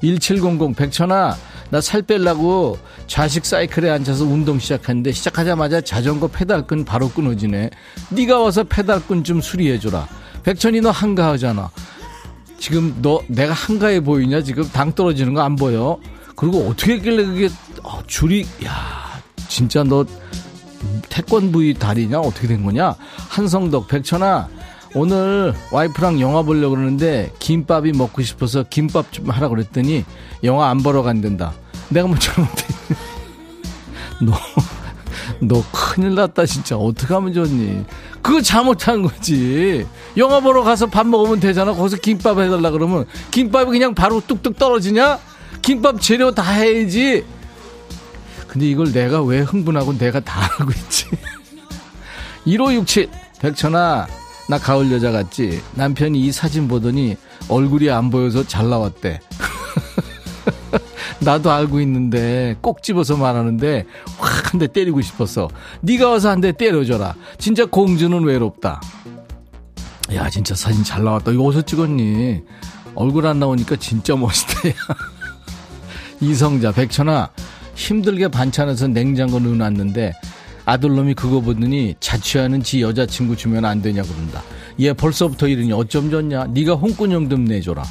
1700 0.03 0.77
백천아, 0.77 1.37
나 1.71 1.81
살 1.81 2.03
빼려고 2.03 2.79
좌식 3.09 3.45
사이클에 3.45 3.91
앉아서 3.91 4.25
운동 4.25 4.59
시작했는데 4.59 5.11
시작하자마자 5.13 5.81
자전거 5.81 6.29
페달끈 6.29 6.85
바로 6.85 7.09
끊어지네. 7.09 7.71
네가 8.11 8.39
와서 8.41 8.63
페달끈 8.65 9.25
좀 9.25 9.41
수리해줘라. 9.41 10.07
백천이 10.45 10.81
너 10.81 10.91
한가하잖아. 10.91 11.71
지금 12.59 12.95
너 13.03 13.21
내가 13.27 13.53
한가해 13.53 14.01
보이냐? 14.01 14.43
지금 14.43 14.65
당 14.71 14.93
떨어지는 14.93 15.35
거 15.35 15.43
안 15.43 15.57
보여? 15.57 15.99
그리고 16.37 16.69
어떻게 16.69 16.95
했길래 16.95 17.25
그게 17.25 17.49
어, 17.83 18.01
줄이 18.07 18.47
야 18.65 19.21
진짜 19.49 19.83
너 19.83 20.05
태권부이 21.09 21.75
다리냐? 21.75 22.21
어떻게 22.21 22.47
된 22.47 22.63
거냐? 22.65 22.95
한성덕 23.29 23.89
백천아 23.89 24.49
오늘 24.95 25.55
와이프랑 25.71 26.21
영화 26.21 26.43
보려고 26.43 26.75
그러는데 26.75 27.33
김밥이 27.39 27.93
먹고 27.93 28.23
싶어서 28.23 28.63
김밥 28.63 29.13
좀 29.13 29.31
하라 29.31 29.49
그랬더니 29.49 30.05
영화 30.45 30.71
안 30.71 30.83
보러 30.83 31.03
간댄다. 31.03 31.53
내가 31.89 32.09
뭐 32.09 32.19
잘못했니? 32.19 32.77
너, 34.23 34.33
너 35.41 35.65
큰일 35.73 36.15
났다 36.15 36.47
진짜. 36.47 36.77
어떻게 36.77 37.13
하면 37.15 37.33
좋니? 37.33 37.85
그거 38.23 38.41
잘못한 38.41 39.03
거지. 39.03 39.87
영화 40.17 40.41
보러 40.41 40.63
가서 40.63 40.87
밥 40.87 41.07
먹으면 41.07 41.41
되잖아. 41.41 41.75
거기서 41.75 41.99
김밥 41.99 42.39
해달라 42.39 42.71
그러면 42.71 43.05
김밥이 43.31 43.67
그냥 43.71 43.95
바로 43.95 44.23
뚝뚝 44.27 44.57
떨어지냐? 44.59 45.19
김밥 45.63 46.01
재료 46.01 46.33
다 46.33 46.43
해야지. 46.43 47.25
근데 48.49 48.67
이걸 48.67 48.93
내가 48.93 49.23
왜 49.23 49.41
흥분하고 49.41 49.99
내가 49.99 50.21
다 50.21 50.41
하고 50.41 50.71
있지? 50.71 51.07
1567 52.47 53.11
백천아 53.41 54.07
나 54.49 54.59
가을 54.59 54.93
여자 54.93 55.11
같지? 55.11 55.61
남편이 55.75 56.21
이 56.21 56.31
사진 56.33 56.69
보더니 56.69 57.17
얼굴이 57.49 57.91
안 57.91 58.11
보여서 58.11 58.47
잘 58.47 58.69
나왔대. 58.69 59.21
나도 61.21 61.51
알고 61.51 61.81
있는데 61.81 62.57
꼭 62.61 62.83
집어서 62.83 63.17
말하는데 63.17 63.87
확 64.19 64.47
한 64.55 64.59
대 64.61 64.67
때리고 64.69 65.01
싶었어. 65.01 65.49
네가 65.81 66.09
와서 66.09 66.31
한 66.31 66.41
대 66.41 66.53
때려줘라. 66.53 67.15
진짜 67.39 67.65
공주는 67.67 68.23
외롭다. 68.23 68.81
야 70.15 70.31
진짜 70.31 70.55
사진 70.55 70.85
잘 70.85 71.03
나왔다. 71.03 71.33
이거 71.33 71.43
어디서 71.45 71.63
찍었니? 71.63 72.43
얼굴 72.95 73.27
안 73.27 73.41
나오니까 73.41 73.77
진짜 73.77 74.15
멋있다. 74.15 74.55
이성자 76.21 76.73
백천아 76.73 77.31
힘들게 77.75 78.29
반찬해서 78.29 78.87
냉장고 78.89 79.39
넣어놨는데 79.41 80.13
아들놈이 80.67 81.15
그거 81.15 81.41
보더니 81.41 81.95
자취하는 82.01 82.63
지 82.63 82.83
여자친구 82.83 83.37
주면 83.37 83.65
안 83.65 83.81
되냐 83.81 84.03
그런다. 84.03 84.43
얘 84.81 84.93
벌써부터 84.93 85.47
이러니 85.49 85.73
어쩜 85.73 86.11
좋냐. 86.11 86.49
네가 86.49 86.75
홍군형 86.75 87.31
좀 87.31 87.45
내줘라. 87.45 87.85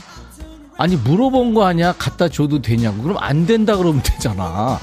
아니 0.77 0.97
물어본 0.97 1.53
거 1.53 1.65
아니야. 1.65 1.93
갖다 1.93 2.27
줘도 2.27 2.61
되냐고. 2.61 3.01
그럼 3.01 3.17
안 3.19 3.45
된다 3.45 3.77
그러면 3.77 4.03
되잖아. 4.03 4.77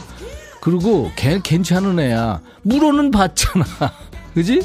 그리고 0.63 1.11
걔 1.17 1.39
괜찮은 1.43 2.01
애야. 2.01 2.41
물어는 2.63 3.11
봤잖아. 3.11 3.65
그지? 4.35 4.63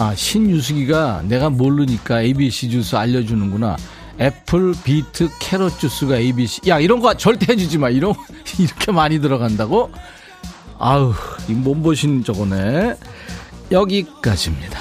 아 0.00 0.12
신유숙이가 0.12 1.22
내가 1.28 1.50
모르니까 1.50 2.20
ABC 2.22 2.68
주스 2.70 2.96
알려주는구나. 2.96 3.76
apple, 4.20 4.74
beet, 4.82 5.28
carrot 5.38 5.78
주스가 5.78 6.16
ABC. 6.18 6.62
야 6.68 6.80
이런 6.80 6.98
거 6.98 7.14
절대 7.14 7.52
해주지 7.52 7.78
마. 7.78 7.90
이런 7.90 8.12
이렇게 8.58 8.90
많이 8.90 9.20
들어간다고? 9.20 9.92
아우, 10.78 11.12
이 11.48 11.52
몸보신 11.52 12.24
저거네. 12.24 12.96
여기까지입니다. 13.70 14.78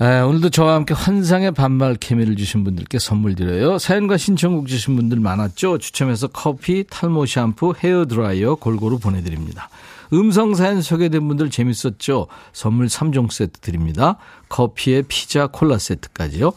에, 0.00 0.20
오늘도 0.20 0.50
저와 0.50 0.74
함께 0.74 0.94
환상의 0.94 1.52
반말 1.52 1.94
케미를 1.94 2.36
주신 2.36 2.64
분들께 2.64 2.98
선물 2.98 3.34
드려요. 3.34 3.78
사연과 3.78 4.16
신청곡 4.16 4.66
주신 4.66 4.96
분들 4.96 5.20
많았죠? 5.20 5.78
추첨해서 5.78 6.26
커피, 6.28 6.84
탈모 6.88 7.26
샴푸, 7.26 7.74
헤어 7.82 8.06
드라이어 8.06 8.56
골고루 8.56 8.98
보내드립니다. 8.98 9.68
음성 10.12 10.54
사연 10.54 10.82
소개된 10.82 11.26
분들 11.26 11.50
재밌었죠? 11.50 12.26
선물 12.52 12.86
3종 12.86 13.30
세트 13.30 13.60
드립니다. 13.60 14.16
커피에 14.48 15.02
피자, 15.02 15.46
콜라 15.46 15.78
세트까지요. 15.78 16.52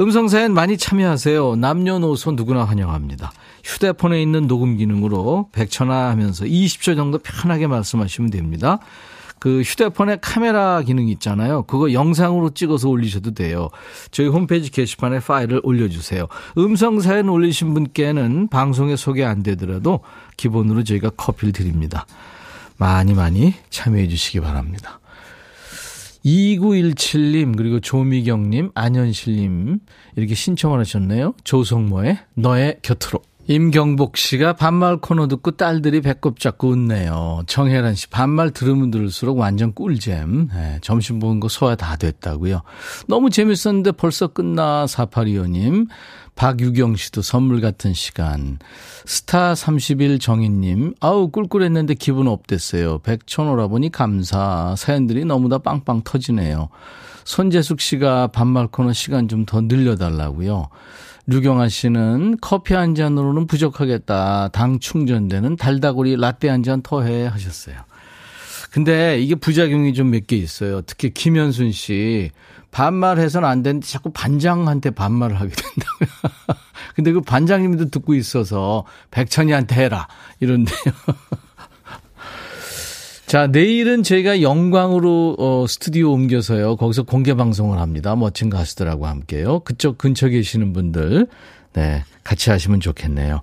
음성 0.00 0.28
사연 0.28 0.52
많이 0.54 0.76
참여하세요. 0.76 1.56
남녀노소 1.56 2.32
누구나 2.32 2.64
환영합니다. 2.64 3.32
휴대폰에 3.64 4.20
있는 4.20 4.46
녹음 4.46 4.76
기능으로 4.76 5.48
100초나 5.52 6.08
하면서 6.08 6.44
20초 6.44 6.96
정도 6.96 7.18
편하게 7.18 7.66
말씀하시면 7.66 8.30
됩니다. 8.30 8.78
그 9.42 9.62
휴대폰에 9.62 10.18
카메라 10.20 10.80
기능 10.82 11.08
있잖아요. 11.08 11.64
그거 11.64 11.92
영상으로 11.92 12.50
찍어서 12.50 12.88
올리셔도 12.88 13.32
돼요. 13.32 13.70
저희 14.12 14.28
홈페이지 14.28 14.70
게시판에 14.70 15.18
파일을 15.18 15.60
올려주세요. 15.64 16.28
음성 16.58 17.00
사연 17.00 17.28
올리신 17.28 17.74
분께는 17.74 18.46
방송에 18.46 18.94
소개 18.94 19.24
안 19.24 19.42
되더라도 19.42 19.98
기본으로 20.36 20.84
저희가 20.84 21.10
커피를 21.10 21.52
드립니다. 21.52 22.06
많이 22.76 23.14
많이 23.14 23.54
참여해 23.70 24.06
주시기 24.06 24.38
바랍니다. 24.38 25.00
2917님, 26.24 27.56
그리고 27.56 27.80
조미경님, 27.80 28.70
안현실님, 28.74 29.80
이렇게 30.14 30.36
신청을 30.36 30.78
하셨네요. 30.78 31.34
조성모의 31.42 32.18
너의 32.34 32.78
곁으로. 32.82 33.20
임경복 33.48 34.16
씨가 34.16 34.52
반말 34.54 34.98
코너 34.98 35.26
듣고 35.26 35.52
딸들이 35.52 36.00
배꼽 36.00 36.38
잡고 36.38 36.68
웃네요. 36.68 37.42
정혜란 37.46 37.96
씨, 37.96 38.08
반말 38.08 38.50
들으면 38.52 38.90
들을수록 38.90 39.38
완전 39.38 39.72
꿀잼. 39.74 40.48
네, 40.54 40.78
점심 40.80 41.18
먹은 41.18 41.40
거 41.40 41.48
소화 41.48 41.74
다 41.74 41.96
됐다고요. 41.96 42.62
너무 43.08 43.30
재밌었는데 43.30 43.92
벌써 43.92 44.28
끝나, 44.28 44.86
4825님. 44.86 45.88
박유경 46.34 46.96
씨도 46.96 47.20
선물 47.20 47.60
같은 47.60 47.92
시간. 47.92 48.58
스타 49.04 49.52
30일 49.52 50.18
정인님, 50.20 50.94
아우, 51.00 51.30
꿀꿀했는데 51.30 51.94
기분 51.94 52.26
업됐어요. 52.28 53.00
백천 53.00 53.48
오라보니 53.48 53.90
감사. 53.92 54.74
사연들이 54.78 55.24
너무나 55.26 55.58
빵빵 55.58 56.02
터지네요. 56.04 56.68
손재숙 57.24 57.80
씨가 57.80 58.28
반말 58.28 58.68
코너 58.68 58.92
시간 58.92 59.28
좀 59.28 59.44
더 59.44 59.60
늘려달라고요. 59.60 60.68
류경아 61.26 61.68
씨는 61.68 62.38
커피 62.40 62.74
한 62.74 62.94
잔으로는 62.94 63.46
부족하겠다. 63.46 64.48
당 64.48 64.78
충전되는 64.80 65.56
달다구리 65.56 66.16
라떼 66.16 66.48
한 66.48 66.62
잔 66.62 66.82
더해 66.82 67.26
하셨어요. 67.26 67.76
근데 68.72 69.20
이게 69.20 69.34
부작용이 69.34 69.92
좀 69.94 70.08
몇 70.10 70.26
개 70.26 70.36
있어요. 70.36 70.82
특히 70.82 71.10
김현순 71.10 71.72
씨. 71.72 72.30
반말해서는 72.70 73.46
안 73.46 73.62
되는데 73.62 73.86
자꾸 73.86 74.10
반장한테 74.12 74.90
반말을 74.92 75.38
하게 75.38 75.50
된다고요. 75.54 76.08
근데 76.96 77.12
그 77.12 77.20
반장님도 77.20 77.90
듣고 77.90 78.14
있어서 78.14 78.84
백천이한테 79.10 79.76
해라. 79.76 80.08
이런데요. 80.40 80.76
자, 83.32 83.46
내일은 83.46 84.02
저희가 84.02 84.42
영광으로 84.42 85.36
어, 85.38 85.64
스튜디오 85.66 86.12
옮겨서요. 86.12 86.76
거기서 86.76 87.04
공개 87.04 87.32
방송을 87.32 87.78
합니다. 87.78 88.14
멋진 88.14 88.50
가수들하고 88.50 89.06
함께요. 89.06 89.60
그쪽 89.60 89.96
근처 89.96 90.28
계시는 90.28 90.74
분들 90.74 91.28
네, 91.72 92.04
같이 92.24 92.50
하시면 92.50 92.80
좋겠네요. 92.80 93.40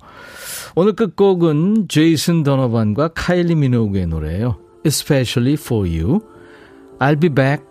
오늘 0.76 0.94
끝곡은 0.94 1.88
제이슨 1.90 2.44
더너반과 2.44 3.14
카일리 3.16 3.56
미노그의 3.56 4.06
노래예요. 4.06 4.58
Especially 4.86 5.54
for 5.54 5.90
you. 5.90 6.20
I'll 7.00 7.20
be 7.20 7.30
back. 7.30 7.69